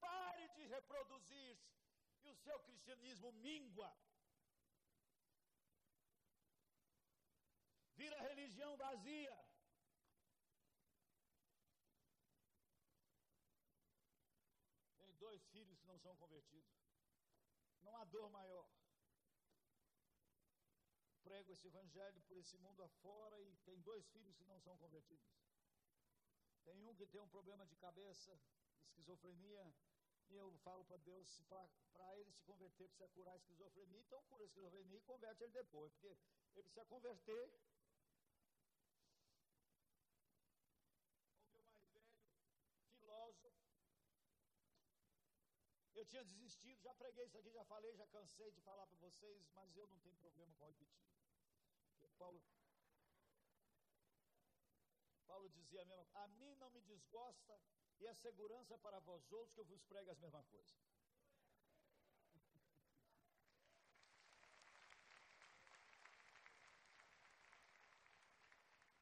Pare 0.00 0.48
de 0.48 0.66
reproduzir-se 0.66 1.72
e 2.24 2.30
o 2.30 2.36
seu 2.36 2.58
cristianismo 2.60 3.32
mingua. 3.32 3.90
Vira 7.96 8.20
religião 8.20 8.76
vazia. 8.76 9.44
dois 15.24 15.46
filhos 15.46 15.78
que 15.78 15.86
não 15.86 15.98
são 15.98 16.14
convertidos. 16.16 16.70
Não 17.82 17.96
há 17.96 18.04
dor 18.04 18.28
maior. 18.30 18.66
Prego 21.24 21.52
esse 21.52 21.66
evangelho 21.66 22.20
por 22.28 22.36
esse 22.36 22.56
mundo 22.58 22.82
afora 22.82 23.40
e 23.40 23.56
tem 23.64 23.80
dois 23.80 24.06
filhos 24.10 24.36
que 24.36 24.44
não 24.44 24.60
são 24.60 24.76
convertidos. 24.76 25.26
Tem 26.64 26.84
um 26.84 26.94
que 26.94 27.06
tem 27.06 27.20
um 27.20 27.28
problema 27.28 27.66
de 27.66 27.74
cabeça, 27.76 28.38
esquizofrenia, 28.84 29.74
e 30.30 30.36
eu 30.36 30.52
falo 30.58 30.84
para 30.84 30.96
Deus, 30.98 31.42
para 31.48 32.16
ele 32.18 32.30
se 32.32 32.42
converter, 32.42 32.88
precisa 32.88 33.08
curar 33.08 33.32
a 33.32 33.36
esquizofrenia, 33.36 34.00
então 34.00 34.22
cura 34.24 34.42
a 34.42 34.46
esquizofrenia 34.46 34.98
e 34.98 35.02
converte 35.02 35.42
ele 35.44 35.52
depois, 35.52 35.92
porque 35.94 36.16
ele 36.54 36.62
precisa 36.62 36.84
converter 36.86 37.50
Eu 46.04 46.08
tinha 46.08 46.24
desistido, 46.24 46.82
já 46.82 46.94
preguei 46.94 47.24
isso 47.24 47.38
aqui, 47.38 47.50
já 47.50 47.64
falei, 47.64 47.96
já 47.96 48.06
cansei 48.08 48.52
de 48.52 48.60
falar 48.60 48.86
para 48.86 48.98
vocês, 48.98 49.48
mas 49.54 49.74
eu 49.74 49.86
não 49.86 49.98
tenho 50.00 50.14
problema 50.16 50.52
com 50.56 50.66
repetir. 50.66 50.86
Porque 51.88 52.08
Paulo, 52.18 52.42
Paulo 55.26 55.48
dizia 55.48 55.80
a 55.80 55.86
mesma 55.86 56.06
a 56.12 56.28
mim 56.28 56.54
não 56.56 56.68
me 56.68 56.82
desgosta 56.82 57.58
e 58.00 58.06
é 58.06 58.12
segurança 58.12 58.76
para 58.76 59.00
vós 59.00 59.32
outros 59.32 59.54
que 59.54 59.60
eu 59.60 59.64
vos 59.64 59.82
prego 59.84 60.10
as 60.10 60.18
mesmas 60.18 60.46
coisas. 60.48 60.76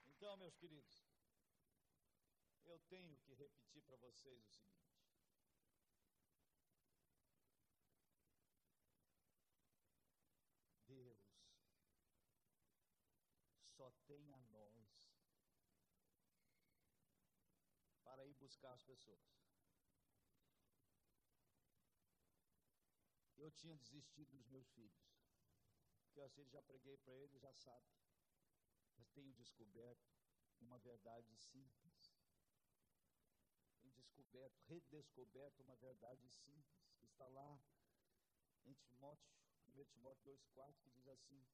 Então, 0.06 0.36
meus 0.36 0.54
queridos, 0.54 1.04
eu 2.64 2.78
tenho 2.88 3.16
que 3.16 3.34
repetir 3.34 3.82
para 3.82 3.96
vocês 3.96 4.38
o 4.38 4.48
seguinte. 4.48 4.82
só 13.76 13.81
tem 14.06 14.32
a 14.32 14.40
nós 14.40 14.72
para 18.02 18.26
ir 18.26 18.34
buscar 18.34 18.72
as 18.72 18.82
pessoas. 18.82 19.20
Eu 23.36 23.50
tinha 23.50 23.76
desistido 23.76 24.30
dos 24.36 24.46
meus 24.48 24.68
filhos, 24.70 25.02
porque 26.04 26.20
eu 26.20 26.24
assim, 26.24 26.46
já 26.48 26.62
preguei 26.62 26.96
para 26.98 27.14
eles, 27.14 27.40
já 27.40 27.52
sabe. 27.54 27.86
Mas 28.96 29.08
tenho 29.10 29.32
descoberto 29.32 30.12
uma 30.60 30.78
verdade 30.78 31.34
simples. 31.34 32.14
Tenho 33.80 33.92
descoberto, 33.94 34.60
redescoberto 34.68 35.62
uma 35.62 35.76
verdade 35.76 36.28
simples, 36.28 36.86
está 37.02 37.26
lá 37.28 37.60
em 38.64 38.74
Timóteo, 38.74 39.34
1 39.74 39.84
Timóteo 39.86 40.22
2,4, 40.24 40.80
que 40.82 40.90
diz 40.90 41.08
assim: 41.08 41.44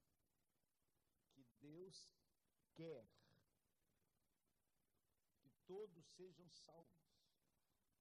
que 1.31 1.43
Deus 1.59 2.07
quer 2.75 3.07
que 5.39 5.49
todos 5.65 6.05
sejam 6.15 6.49
salvos 6.49 7.09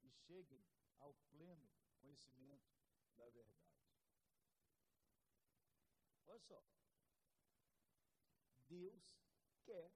e 0.02 0.10
cheguem 0.10 0.64
ao 0.98 1.14
pleno 1.30 1.70
conhecimento 2.00 2.68
da 3.16 3.28
verdade. 3.30 3.68
Olha 6.26 6.40
só. 6.40 6.62
Deus 8.68 9.18
quer. 9.64 9.90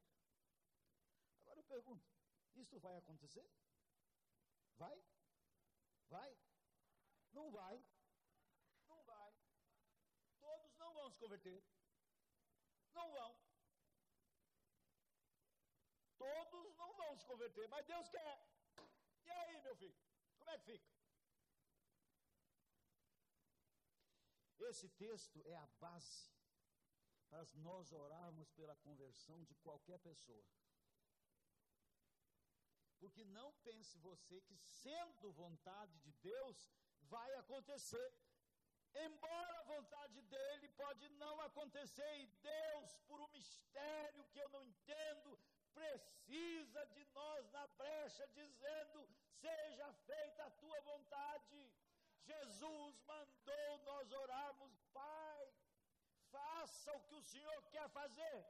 Agora 1.41 1.59
eu 1.61 1.65
pergunto: 1.65 2.07
isso 2.55 2.79
vai 2.81 2.97
acontecer? 2.97 3.47
Vai? 4.77 5.05
Vai? 6.09 6.37
Não 7.33 7.51
vai. 7.51 7.85
Não 8.89 9.03
vai. 9.05 9.35
Todos 10.41 10.77
não 10.77 10.93
vão 10.95 11.11
se 11.11 11.19
converter. 11.19 11.63
Não 12.93 13.11
vão. 13.11 13.52
Todos 16.51 16.77
não 16.77 16.93
vão 16.95 17.17
se 17.17 17.25
converter, 17.25 17.69
mas 17.69 17.87
Deus 17.87 18.09
quer. 18.09 18.35
E 19.25 19.31
aí, 19.31 19.61
meu 19.63 19.77
filho? 19.77 19.97
Como 20.39 20.51
é 20.51 20.59
que 20.59 20.65
fica? 20.65 20.91
Esse 24.71 24.89
texto 24.89 25.43
é 25.45 25.57
a 25.57 25.67
base 25.81 26.31
para 27.29 27.45
nós 27.55 27.93
orarmos 27.93 28.51
pela 28.51 28.77
conversão 28.77 29.43
de 29.45 29.55
qualquer 29.57 29.99
pessoa. 29.99 30.45
Porque 33.01 33.25
não 33.25 33.53
pense 33.65 33.99
você 33.99 34.41
que, 34.43 34.57
sendo 34.57 35.33
vontade 35.33 35.99
de 36.01 36.13
Deus, 36.31 36.71
vai 37.15 37.35
acontecer. 37.35 38.13
Embora 38.95 39.59
a 39.59 39.65
vontade 39.65 40.21
dele 40.23 40.69
pode 40.69 41.09
não 41.11 41.41
acontecer, 41.41 42.13
e 42.21 42.27
Deus, 42.27 42.97
por 43.09 43.21
um 43.21 43.29
mistério 43.29 44.25
que 44.33 44.39
eu 44.39 44.49
não 44.51 44.63
entendo, 44.63 45.39
precisa 46.33 46.87
de 46.87 47.05
nós 47.13 47.51
na 47.51 47.67
brecha, 47.79 48.27
dizendo: 48.29 49.07
seja 49.41 49.93
feita 50.07 50.45
a 50.45 50.51
tua 50.51 50.81
vontade. 50.81 51.71
Jesus 52.25 53.01
mandou 53.03 53.79
nós 53.85 54.13
orarmos, 54.13 54.73
Pai, 54.95 55.53
faça 56.31 56.93
o 56.95 57.01
que 57.01 57.17
o 57.17 57.23
Senhor 57.23 57.63
quer 57.71 57.89
fazer. 57.91 58.47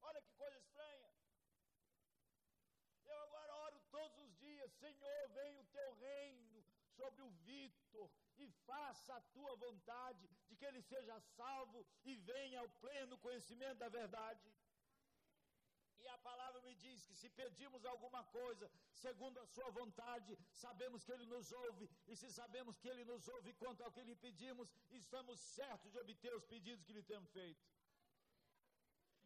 Olha 0.00 0.22
que 0.22 0.32
coisa 0.32 0.56
estranha. 0.56 1.10
Eu 3.04 3.18
agora 3.24 3.56
oro 3.66 3.80
todos 3.90 4.18
os 4.18 4.36
dias, 4.38 4.72
Senhor, 4.72 5.28
venha 5.34 5.60
o 5.60 5.66
teu 5.66 5.92
reino 5.94 6.64
sobre 6.96 7.22
o 7.22 7.30
Vitor 7.48 8.10
e 8.38 8.48
faça 8.68 9.14
a 9.14 9.20
tua 9.20 9.54
vontade 9.56 10.28
de 10.48 10.56
que 10.56 10.64
ele 10.64 10.82
seja 10.82 11.20
salvo 11.36 11.86
e 12.04 12.14
venha 12.16 12.60
ao 12.60 12.68
pleno 12.68 13.18
conhecimento 13.18 13.78
da 13.78 13.88
verdade. 13.88 14.52
A 16.14 16.18
palavra 16.18 16.60
me 16.62 16.74
diz 16.74 17.04
que 17.06 17.14
se 17.14 17.28
pedimos 17.28 17.84
alguma 17.84 18.22
coisa 18.24 18.70
segundo 18.94 19.38
a 19.40 19.46
sua 19.46 19.70
vontade, 19.70 20.38
sabemos 20.52 21.04
que 21.04 21.12
ele 21.12 21.26
nos 21.26 21.52
ouve, 21.52 21.88
e 22.06 22.16
se 22.16 22.30
sabemos 22.30 22.78
que 22.78 22.88
ele 22.88 23.04
nos 23.04 23.28
ouve 23.28 23.52
quanto 23.54 23.82
ao 23.82 23.92
que 23.92 24.02
lhe 24.02 24.16
pedimos, 24.16 24.68
estamos 24.90 25.38
certos 25.40 25.92
de 25.92 25.98
obter 25.98 26.34
os 26.34 26.44
pedidos 26.44 26.84
que 26.84 26.92
lhe 26.92 27.02
temos 27.02 27.30
feito. 27.30 27.64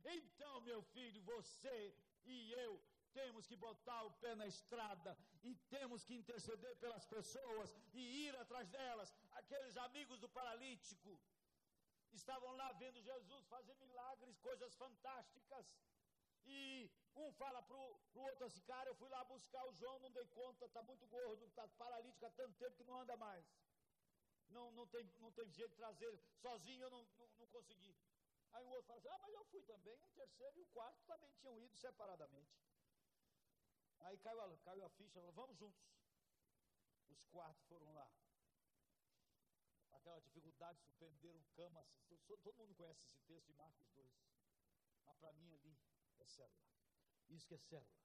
Então, 0.05 0.61
meu 0.63 0.83
filho, 0.83 1.23
você 1.23 1.95
e 2.25 2.53
eu 2.53 2.81
temos 3.13 3.47
que 3.47 3.57
botar 3.57 4.03
o 4.05 4.13
pé 4.23 4.35
na 4.35 4.47
estrada 4.47 5.17
e 5.43 5.55
temos 5.75 6.05
que 6.05 6.15
interceder 6.15 6.77
pelas 6.77 7.05
pessoas 7.05 7.77
e 7.93 8.27
ir 8.27 8.37
atrás 8.37 8.69
delas. 8.69 9.13
Aqueles 9.33 9.77
amigos 9.77 10.21
do 10.21 10.29
paralítico 10.29 11.19
estavam 12.13 12.53
lá 12.57 12.73
vendo 12.73 13.01
Jesus 13.03 13.47
fazer 13.47 13.75
milagres, 13.75 14.39
coisas 14.39 14.75
fantásticas. 14.75 15.77
E 16.53 16.91
um 17.15 17.33
fala 17.33 17.63
para 17.63 17.77
o 17.77 18.21
outro 18.29 18.45
assim, 18.45 18.61
cara, 18.63 18.91
eu 18.91 18.95
fui 18.97 19.09
lá 19.09 19.23
buscar 19.25 19.65
o 19.67 19.73
João, 19.75 19.99
não 20.01 20.11
dei 20.11 20.27
conta, 20.27 20.67
está 20.67 20.83
muito 20.83 21.07
gordo, 21.07 21.45
está 21.47 21.67
paralítico 21.69 22.27
há 22.27 22.31
tanto 22.31 22.59
tempo 22.59 22.77
que 22.77 22.85
não 22.85 23.01
anda 23.01 23.17
mais. 23.17 23.45
Não, 24.49 24.73
não, 24.73 24.87
tem, 24.89 25.05
não 25.21 25.31
tem 25.31 25.49
jeito 25.51 25.71
de 25.71 25.77
trazer, 25.77 26.13
sozinho 26.43 26.83
eu 26.83 26.91
não, 26.91 27.05
não, 27.17 27.29
não 27.39 27.47
consegui. 27.49 27.97
Aí 28.53 28.65
o 28.65 28.71
outro 28.71 28.87
fala 28.87 28.99
assim, 28.99 29.09
ah, 29.09 29.19
mas 29.23 29.35
eu 29.35 29.45
fui 29.45 29.63
também. 29.63 29.97
Um 30.03 30.11
terceiro 30.11 30.59
e 30.59 30.63
o 30.63 30.67
quarto 30.67 31.01
também 31.07 31.33
tinham 31.35 31.57
ido 31.61 31.77
separadamente. 31.77 32.59
Aí 34.01 34.19
caiu 34.19 34.41
a, 34.41 34.59
caiu 34.59 34.85
a 34.85 34.91
ficha, 34.91 35.21
falou, 35.21 35.33
vamos 35.33 35.57
juntos. 35.57 35.81
Os 37.09 37.23
quatro 37.27 37.63
foram 37.69 37.93
lá. 37.93 38.11
Aquela 39.93 40.21
dificuldade 40.21 40.79
de 40.79 40.85
suspenderam 40.85 41.45
camas. 41.55 41.87
Todo 42.27 42.53
mundo 42.55 42.75
conhece 42.75 43.05
esse 43.05 43.21
texto 43.21 43.47
de 43.47 43.55
Marcos 43.55 43.89
2. 43.91 44.11
Mas 45.05 45.17
para 45.19 45.33
mim 45.35 45.55
ali 45.55 45.79
é 46.23 46.27
célula. 46.27 46.61
Isso 47.29 47.47
que 47.47 47.55
é 47.55 47.59
célula. 47.59 48.01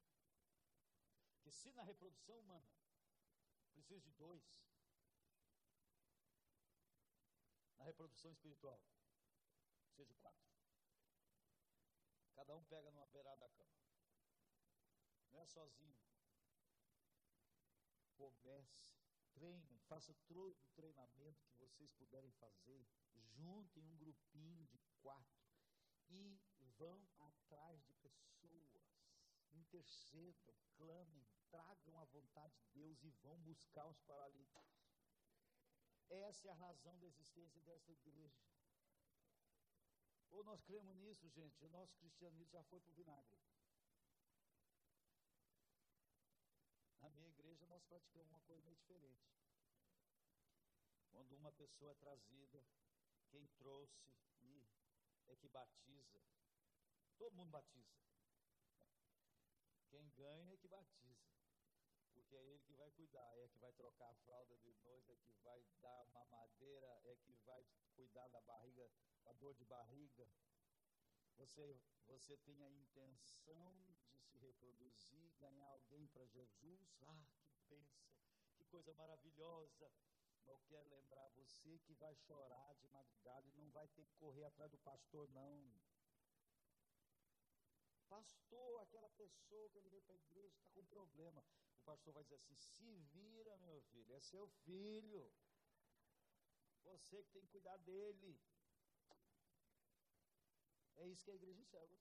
Que 1.41 1.51
se 1.51 1.71
na 1.73 1.83
reprodução 1.83 2.37
humana 2.39 2.69
precisa 3.73 4.01
de 4.01 4.11
dois, 4.13 4.43
na 7.77 7.83
reprodução 7.83 8.31
espiritual 8.31 8.81
precisa 9.95 10.05
de 10.05 10.15
quatro. 10.15 10.45
Cada 12.33 12.55
um 12.55 12.63
pega 12.65 12.91
numa 12.91 13.05
beirada 13.07 13.37
da 13.37 13.49
cama. 13.49 13.71
Não 15.31 15.41
é 15.41 15.45
sozinho. 15.45 15.95
Comece, 18.15 18.93
treine, 19.33 19.79
faça 19.87 20.13
todo 20.27 20.51
o 20.51 20.69
treinamento 20.73 21.45
que 21.45 21.57
vocês 21.57 21.91
puderem 21.93 22.31
fazer. 22.33 22.85
Juntem 23.13 23.85
um 23.85 23.97
grupinho 23.97 24.65
de 24.67 24.79
quatro 25.01 25.44
e 26.09 26.39
vão 26.77 27.07
atrás 27.19 27.83
de 27.83 27.93
pessoas. 27.95 28.83
Intercedam, 29.53 30.55
clamem, 30.75 31.25
tragam 31.49 31.99
a 31.99 32.05
vontade 32.05 32.53
de 32.57 32.67
Deus 32.73 33.03
e 33.03 33.09
vão 33.23 33.37
buscar 33.41 33.85
os 33.87 33.99
paralíticos. 34.01 34.85
Essa 36.09 36.47
é 36.47 36.51
a 36.51 36.55
razão 36.55 36.97
da 36.99 37.07
existência 37.07 37.61
dessa 37.61 37.91
igreja. 37.91 38.43
Ou 40.31 40.43
nós 40.43 40.61
cremos 40.63 40.95
nisso, 40.97 41.29
gente, 41.29 41.63
o 41.63 41.69
nosso 41.69 41.95
cristianismo 41.97 42.51
já 42.51 42.63
foi 42.65 42.79
para 42.81 42.91
o 42.91 42.93
vinagre. 42.95 43.39
Na 46.99 47.09
minha 47.09 47.29
igreja 47.29 47.65
nós 47.67 47.83
praticamos 47.85 48.29
uma 48.31 48.41
coisa 48.41 48.63
meio 48.63 48.75
diferente. 48.75 49.31
Quando 51.11 51.35
uma 51.35 51.51
pessoa 51.53 51.91
é 51.91 51.95
trazida, 51.95 52.63
quem 53.29 53.47
trouxe 53.57 54.11
é 55.27 55.35
que 55.35 55.47
batiza. 55.49 56.21
Todo 57.17 57.35
mundo 57.35 57.51
batiza. 57.51 57.95
Quem 59.89 60.09
ganha 60.11 60.53
é 60.53 60.57
que 60.57 60.67
batiza. 60.67 61.25
Porque 62.13 62.35
é 62.35 62.43
ele 62.43 62.63
que 62.63 62.73
vai 62.73 62.89
cuidar, 62.91 63.37
é 63.37 63.47
que 63.47 63.59
vai 63.59 63.71
trocar 63.73 64.09
a 64.09 64.15
fralda 64.15 64.57
de 64.57 64.73
noiva, 64.73 65.13
é 65.13 65.17
que 65.17 65.33
vai 65.43 65.63
dar 65.81 66.05
mamadeira, 66.07 67.01
é 67.05 67.15
que 67.15 67.33
vai 67.45 67.65
cuidar 67.93 68.27
da 68.29 68.41
barriga, 68.41 68.89
da 69.23 69.33
dor 69.33 69.53
de 69.53 69.65
barriga. 69.65 70.27
Você, 71.37 71.79
você 72.07 72.37
tem 72.37 72.63
a 72.63 72.69
intenção 72.69 73.75
de 73.83 73.93
se 73.95 74.37
reproduzir, 74.37 75.31
ganhar 75.37 75.67
alguém 75.67 76.07
para 76.07 76.25
Jesus. 76.25 76.95
Ah, 77.01 77.25
que 77.53 77.61
bênção, 77.63 78.07
que 78.55 78.65
coisa 78.65 78.93
maravilhosa. 78.93 79.91
Eu 80.45 80.59
quero 80.67 80.87
lembrar 80.89 81.27
você 81.29 81.79
que 81.79 81.93
vai 81.93 82.15
chorar 82.15 82.75
de 82.75 82.87
madrugada 82.89 83.47
e 83.47 83.53
não 83.53 83.69
vai 83.71 83.87
ter 83.89 84.05
que 84.05 84.15
correr 84.15 84.43
atrás 84.45 84.71
do 84.71 84.77
pastor, 84.77 85.27
não. 85.29 85.71
Pastor, 88.07 88.81
aquela 88.81 89.09
pessoa 89.09 89.69
que 89.69 89.77
ele 89.79 89.89
veio 89.89 90.03
para 90.03 90.13
a 90.13 90.17
igreja 90.17 90.55
está 90.55 90.69
com 90.69 90.85
problema. 90.85 91.43
O 91.81 91.83
pastor 91.85 92.13
vai 92.13 92.23
dizer 92.23 92.35
assim: 92.35 92.55
se 92.55 92.95
vira, 93.13 93.57
meu 93.57 93.81
filho, 93.81 94.13
é 94.13 94.19
seu 94.19 94.47
filho. 94.63 95.33
Você 96.83 97.23
que 97.23 97.31
tem 97.31 97.45
que 97.45 97.51
cuidar 97.51 97.77
dele. 97.77 98.39
É 100.97 101.07
isso 101.07 101.25
que 101.25 101.31
a 101.31 101.35
igreja 101.35 101.59
enxerga. 101.59 101.97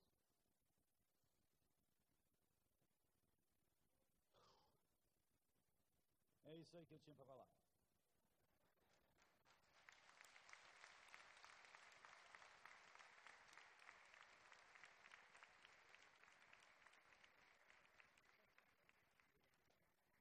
É 6.45 6.57
isso 6.57 6.77
aí 6.77 6.87
que 6.87 6.95
eu 6.95 7.01
tinha 7.01 7.17
para 7.17 7.25
falar. 7.25 7.64